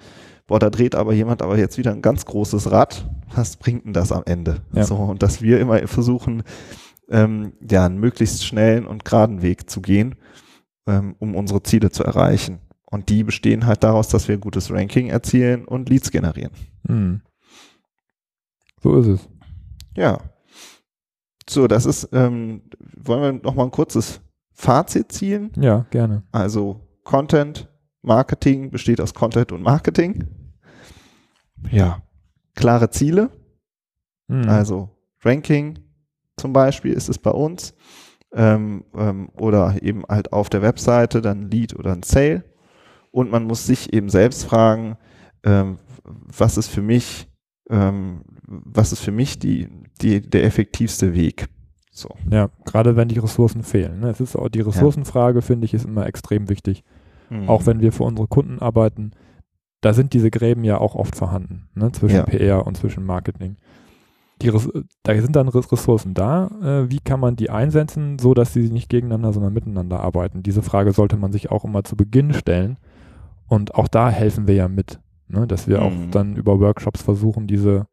boah, 0.46 0.58
da 0.58 0.68
dreht 0.68 0.94
aber 0.94 1.14
jemand 1.14 1.42
aber 1.42 1.56
jetzt 1.56 1.78
wieder 1.78 1.92
ein 1.92 2.02
ganz 2.02 2.26
großes 2.26 2.70
Rad. 2.70 3.08
Was 3.34 3.56
bringt 3.56 3.86
denn 3.86 3.92
das 3.92 4.12
am 4.12 4.24
Ende? 4.26 4.62
Ja. 4.72 4.84
So, 4.84 4.96
und 4.96 5.22
dass 5.22 5.40
wir 5.40 5.58
immer 5.60 5.86
versuchen, 5.86 6.42
ähm, 7.08 7.52
ja, 7.70 7.86
einen 7.86 7.98
möglichst 7.98 8.44
schnellen 8.44 8.86
und 8.86 9.04
geraden 9.04 9.42
Weg 9.42 9.70
zu 9.70 9.80
gehen 9.80 10.16
ähm, 10.86 11.16
um 11.18 11.34
unsere 11.34 11.62
Ziele 11.62 11.90
zu 11.90 12.04
erreichen. 12.04 12.60
Und 12.84 13.08
die 13.08 13.24
bestehen 13.24 13.66
halt 13.66 13.82
daraus, 13.82 14.08
dass 14.08 14.28
wir 14.28 14.38
gutes 14.38 14.70
Ranking 14.70 15.08
erzielen 15.08 15.64
und 15.64 15.88
Leads 15.88 16.10
generieren. 16.10 16.52
Mhm. 16.86 17.22
So 18.82 18.98
ist 19.00 19.06
es. 19.06 19.28
Ja. 19.96 20.18
So, 21.48 21.66
das 21.66 21.86
ist, 21.86 22.08
ähm, 22.12 22.62
wollen 22.96 23.22
wir 23.22 23.42
noch 23.42 23.54
mal 23.54 23.64
ein 23.64 23.70
kurzes 23.70 24.20
Fazit 24.52 25.10
ziehen? 25.12 25.50
Ja, 25.56 25.86
gerne. 25.90 26.22
Also 26.32 26.80
Content, 27.02 27.68
Marketing 28.02 28.70
besteht 28.70 29.00
aus 29.00 29.12
Content 29.12 29.52
und 29.52 29.62
Marketing. 29.62 30.28
Ja. 31.70 32.02
Klare 32.54 32.90
Ziele. 32.90 33.30
Mhm. 34.28 34.48
Also 34.48 34.90
Ranking 35.22 35.78
zum 36.36 36.52
Beispiel 36.52 36.92
ist 36.92 37.08
es 37.08 37.18
bei 37.18 37.30
uns 37.30 37.74
ähm, 38.34 38.84
ähm, 38.96 39.28
oder 39.36 39.76
eben 39.82 40.04
halt 40.08 40.32
auf 40.32 40.50
der 40.50 40.62
Webseite 40.62 41.22
dann 41.22 41.42
ein 41.42 41.50
Lead 41.50 41.76
oder 41.76 41.92
ein 41.92 42.02
Sale. 42.02 42.44
Und 43.10 43.30
man 43.30 43.44
muss 43.44 43.66
sich 43.66 43.92
eben 43.92 44.08
selbst 44.08 44.44
fragen, 44.44 44.96
ähm, 45.44 45.78
was 46.04 46.58
ist 46.58 46.68
für 46.68 46.82
mich, 46.82 47.28
ähm, 47.70 48.22
was 48.46 48.92
ist 48.92 49.00
für 49.00 49.12
mich 49.12 49.38
die, 49.38 49.68
die, 50.00 50.20
der 50.20 50.44
effektivste 50.44 51.14
Weg? 51.14 51.46
So. 51.92 52.08
Ja, 52.28 52.50
gerade 52.64 52.96
wenn 52.96 53.08
die 53.08 53.20
Ressourcen 53.20 53.62
fehlen. 53.62 54.00
Ne? 54.00 54.10
Es 54.10 54.20
ist 54.20 54.34
auch 54.34 54.48
die 54.48 54.62
Ressourcenfrage, 54.62 55.38
ja. 55.38 55.42
finde 55.42 55.64
ich, 55.64 55.74
ist 55.74 55.84
immer 55.84 56.06
extrem 56.06 56.48
wichtig. 56.48 56.82
Mhm. 57.30 57.48
Auch 57.48 57.66
wenn 57.66 57.80
wir 57.80 57.92
für 57.92 58.02
unsere 58.02 58.26
Kunden 58.26 58.58
arbeiten, 58.58 59.12
da 59.80 59.92
sind 59.92 60.12
diese 60.12 60.30
Gräben 60.30 60.64
ja 60.64 60.78
auch 60.78 60.94
oft 60.94 61.14
vorhanden, 61.14 61.68
ne, 61.74 61.92
zwischen 61.92 62.16
ja. 62.16 62.22
PR 62.24 62.66
und 62.66 62.76
zwischen 62.76 63.04
Marketing. 63.04 63.56
Die, 64.44 64.52
da 65.02 65.20
sind 65.20 65.34
dann 65.34 65.48
Ressourcen 65.48 66.14
da. 66.14 66.50
Äh, 66.62 66.90
wie 66.90 67.00
kann 67.00 67.20
man 67.20 67.36
die 67.36 67.50
einsetzen, 67.50 68.18
so 68.18 68.34
dass 68.34 68.52
sie 68.52 68.70
nicht 68.70 68.88
gegeneinander, 68.88 69.32
sondern 69.32 69.52
miteinander 69.52 70.00
arbeiten? 70.00 70.42
Diese 70.42 70.62
Frage 70.62 70.92
sollte 70.92 71.16
man 71.16 71.32
sich 71.32 71.50
auch 71.50 71.64
immer 71.64 71.84
zu 71.84 71.96
Beginn 71.96 72.32
stellen. 72.34 72.76
Und 73.48 73.74
auch 73.74 73.88
da 73.88 74.10
helfen 74.10 74.46
wir 74.46 74.54
ja 74.54 74.68
mit, 74.68 75.00
ne, 75.28 75.46
dass 75.46 75.66
wir 75.66 75.80
mhm. 75.80 75.84
auch 75.84 76.10
dann 76.10 76.36
über 76.36 76.60
Workshops 76.60 77.02
versuchen, 77.02 77.46
diese 77.46 77.86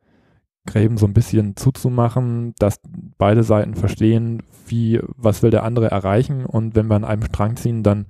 Gräben 0.65 0.97
so 0.97 1.07
ein 1.07 1.13
bisschen 1.13 1.55
zuzumachen, 1.55 2.53
dass 2.59 2.79
beide 3.17 3.43
Seiten 3.43 3.75
verstehen, 3.75 4.43
wie, 4.67 4.99
was 5.17 5.41
will 5.41 5.49
der 5.49 5.63
andere 5.63 5.89
erreichen 5.89 6.45
und 6.45 6.75
wenn 6.75 6.87
wir 6.87 6.95
an 6.95 7.03
einem 7.03 7.23
Strang 7.23 7.55
ziehen, 7.55 7.81
dann 7.81 8.05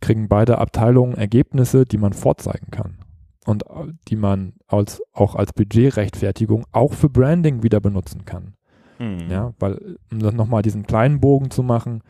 kriegen 0.00 0.28
beide 0.28 0.58
Abteilungen 0.58 1.14
Ergebnisse, 1.14 1.84
die 1.84 1.98
man 1.98 2.12
vorzeigen 2.12 2.70
kann 2.70 2.99
und 3.44 3.64
äh, 3.66 3.92
die 4.08 4.16
man 4.16 4.54
als, 4.66 5.02
auch 5.12 5.34
als 5.34 5.52
Budgetrechtfertigung 5.52 6.66
auch 6.72 6.92
für 6.92 7.08
Branding 7.08 7.62
wieder 7.62 7.80
benutzen 7.80 8.24
kann. 8.24 8.54
Mhm. 8.98 9.30
Ja, 9.30 9.54
weil, 9.58 9.96
um 10.10 10.20
dann 10.20 10.36
nochmal 10.36 10.62
diesen 10.62 10.86
kleinen 10.86 11.20
Bogen 11.20 11.50
zu 11.50 11.62
machen, 11.62 12.02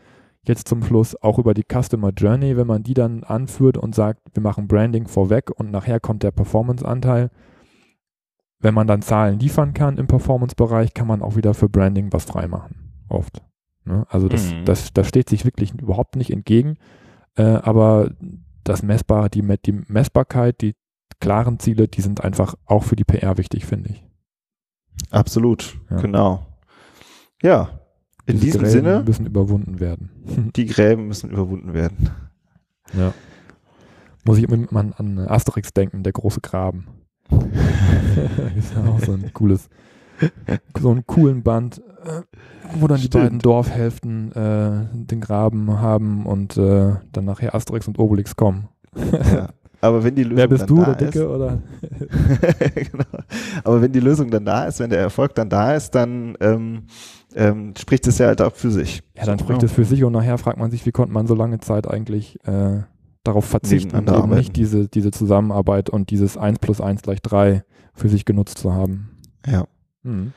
jetzt 0.43 0.67
zum 0.67 0.83
Schluss 0.83 1.15
auch 1.21 1.39
über 1.39 1.53
die 1.53 1.63
Customer 1.63 2.11
Journey, 2.11 2.57
wenn 2.57 2.67
man 2.67 2.83
die 2.83 2.93
dann 2.93 3.23
anführt 3.23 3.77
und 3.77 3.95
sagt, 3.95 4.21
wir 4.33 4.43
machen 4.43 4.67
Branding 4.67 5.07
vorweg 5.07 5.51
und 5.51 5.71
nachher 5.71 5.99
kommt 5.99 6.23
der 6.23 6.31
Performance-Anteil, 6.31 7.29
wenn 8.59 8.73
man 8.73 8.87
dann 8.87 9.01
Zahlen 9.01 9.39
liefern 9.39 9.73
kann 9.73 9.97
im 9.97 10.07
Performance-Bereich, 10.07 10.93
kann 10.93 11.07
man 11.07 11.21
auch 11.21 11.35
wieder 11.35 11.53
für 11.53 11.69
Branding 11.69 12.11
was 12.11 12.25
freimachen. 12.25 13.05
Oft. 13.07 13.41
Ne? 13.85 14.05
Also 14.09 14.27
das, 14.27 14.53
mhm. 14.53 14.65
das, 14.65 14.93
das 14.93 15.07
steht 15.07 15.29
sich 15.29 15.45
wirklich 15.45 15.73
überhaupt 15.73 16.15
nicht 16.15 16.31
entgegen. 16.31 16.77
Äh, 17.35 17.43
aber 17.43 18.11
das 18.63 18.83
Messbare, 18.83 19.29
die, 19.29 19.41
die 19.65 19.83
Messbarkeit, 19.87 20.61
die 20.61 20.75
klaren 21.19 21.59
Ziele, 21.59 21.87
die 21.87 22.01
sind 22.01 22.23
einfach 22.23 22.55
auch 22.65 22.83
für 22.83 22.95
die 22.95 23.03
PR 23.03 23.37
wichtig, 23.37 23.65
finde 23.65 23.89
ich. 23.89 24.03
Absolut, 25.09 25.77
ja. 25.89 25.97
genau. 25.97 26.45
Ja, 27.41 27.81
in 28.25 28.35
Diese 28.39 28.45
diesem 28.45 28.61
Gräben 28.61 28.71
Sinne 28.71 29.03
müssen 29.05 29.25
überwunden 29.25 29.79
werden. 29.79 30.51
Die 30.55 30.65
Gräben 30.65 31.07
müssen 31.07 31.31
überwunden 31.31 31.73
werden. 31.73 32.09
Ja. 32.93 33.13
Muss 34.23 34.37
ich 34.37 34.43
immer 34.43 34.67
an 34.97 35.19
Asterix 35.19 35.73
denken, 35.73 36.03
der 36.03 36.13
große 36.13 36.41
Graben. 36.41 36.87
ist 38.57 38.73
ja 38.75 38.85
auch 38.85 38.99
so 38.99 39.13
ein 39.13 39.31
cooles, 39.33 39.69
so 40.79 40.91
einen 40.91 41.05
coolen 41.07 41.43
Band, 41.43 41.81
äh, 42.03 42.21
wo 42.75 42.87
dann 42.87 42.99
Stimmt. 42.99 43.13
die 43.13 43.17
beiden 43.17 43.39
Dorfhälften 43.39 44.31
äh, 44.33 44.87
den 44.93 45.21
Graben 45.21 45.79
haben 45.79 46.25
und 46.25 46.57
äh, 46.57 46.95
dann 47.11 47.25
nachher 47.25 47.55
Asterix 47.55 47.87
und 47.87 47.97
Obelix 47.99 48.35
kommen. 48.35 48.67
ja. 48.95 49.49
Aber 49.81 50.03
wenn 50.03 50.13
die 50.13 50.23
Lösung 50.23 50.37
Wer 50.37 50.47
bist 50.47 50.69
du, 50.69 50.83
der 50.83 50.95
Dicke, 50.95 51.19
ist, 51.19 51.25
oder? 51.25 51.61
genau. 52.75 53.03
Aber 53.63 53.81
wenn 53.81 53.91
die 53.91 53.99
Lösung 53.99 54.29
dann 54.29 54.45
da 54.45 54.65
ist, 54.65 54.79
wenn 54.79 54.91
der 54.91 54.99
Erfolg 54.99 55.33
dann 55.33 55.49
da 55.49 55.73
ist, 55.73 55.95
dann 55.95 56.37
ähm, 56.39 56.83
ähm, 57.35 57.73
spricht 57.77 58.05
es 58.05 58.19
ja 58.19 58.27
halt 58.27 58.41
auch 58.41 58.53
für 58.53 58.69
sich. 58.69 59.01
Ja, 59.17 59.25
dann 59.25 59.39
spricht 59.39 59.63
es 59.63 59.71
für 59.71 59.83
sich 59.83 60.03
und 60.03 60.13
nachher 60.13 60.37
fragt 60.37 60.59
man 60.59 60.69
sich, 60.69 60.85
wie 60.85 60.91
konnte 60.91 61.13
man 61.13 61.25
so 61.25 61.33
lange 61.33 61.59
Zeit 61.59 61.89
eigentlich 61.89 62.37
äh, 62.45 62.81
darauf 63.23 63.45
verzichten 63.45 63.95
und 63.95 64.09
eben 64.09 64.29
nicht 64.29 64.55
diese, 64.55 64.87
diese 64.87 65.11
Zusammenarbeit 65.11 65.89
und 65.89 66.11
dieses 66.11 66.37
1 66.37 66.59
plus 66.59 66.79
1 66.79 67.01
gleich 67.01 67.21
3 67.21 67.63
für 67.93 68.09
sich 68.09 68.25
genutzt 68.25 68.59
zu 68.59 68.73
haben. 68.73 69.17
Ja. 69.47 69.65
Mhm. 70.03 70.33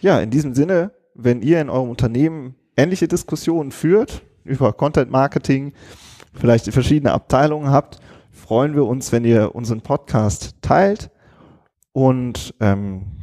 Ja, 0.00 0.20
in 0.20 0.30
diesem 0.30 0.54
Sinne, 0.54 0.92
wenn 1.14 1.40
ihr 1.40 1.60
in 1.60 1.70
eurem 1.70 1.88
Unternehmen 1.88 2.56
ähnliche 2.76 3.08
Diskussionen 3.08 3.70
führt 3.70 4.22
über 4.44 4.72
Content 4.72 5.10
Marketing, 5.10 5.72
vielleicht 6.34 6.70
verschiedene 6.72 7.12
Abteilungen 7.12 7.70
habt, 7.70 8.00
freuen 8.32 8.74
wir 8.74 8.86
uns, 8.86 9.12
wenn 9.12 9.24
ihr 9.24 9.54
unseren 9.54 9.82
Podcast 9.82 10.56
teilt. 10.62 11.10
Und 11.92 12.54
ähm, 12.60 13.18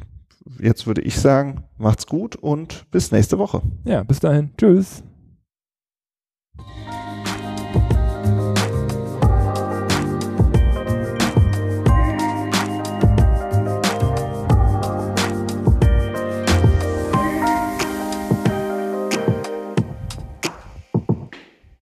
jetzt 0.59 0.87
würde 0.87 1.01
ich 1.01 1.19
sagen, 1.19 1.63
macht's 1.77 2.05
gut 2.07 2.35
und 2.35 2.89
bis 2.91 3.11
nächste 3.11 3.37
Woche. 3.37 3.61
Ja, 3.83 4.03
bis 4.03 4.19
dahin. 4.19 4.51
Tschüss. 4.57 5.03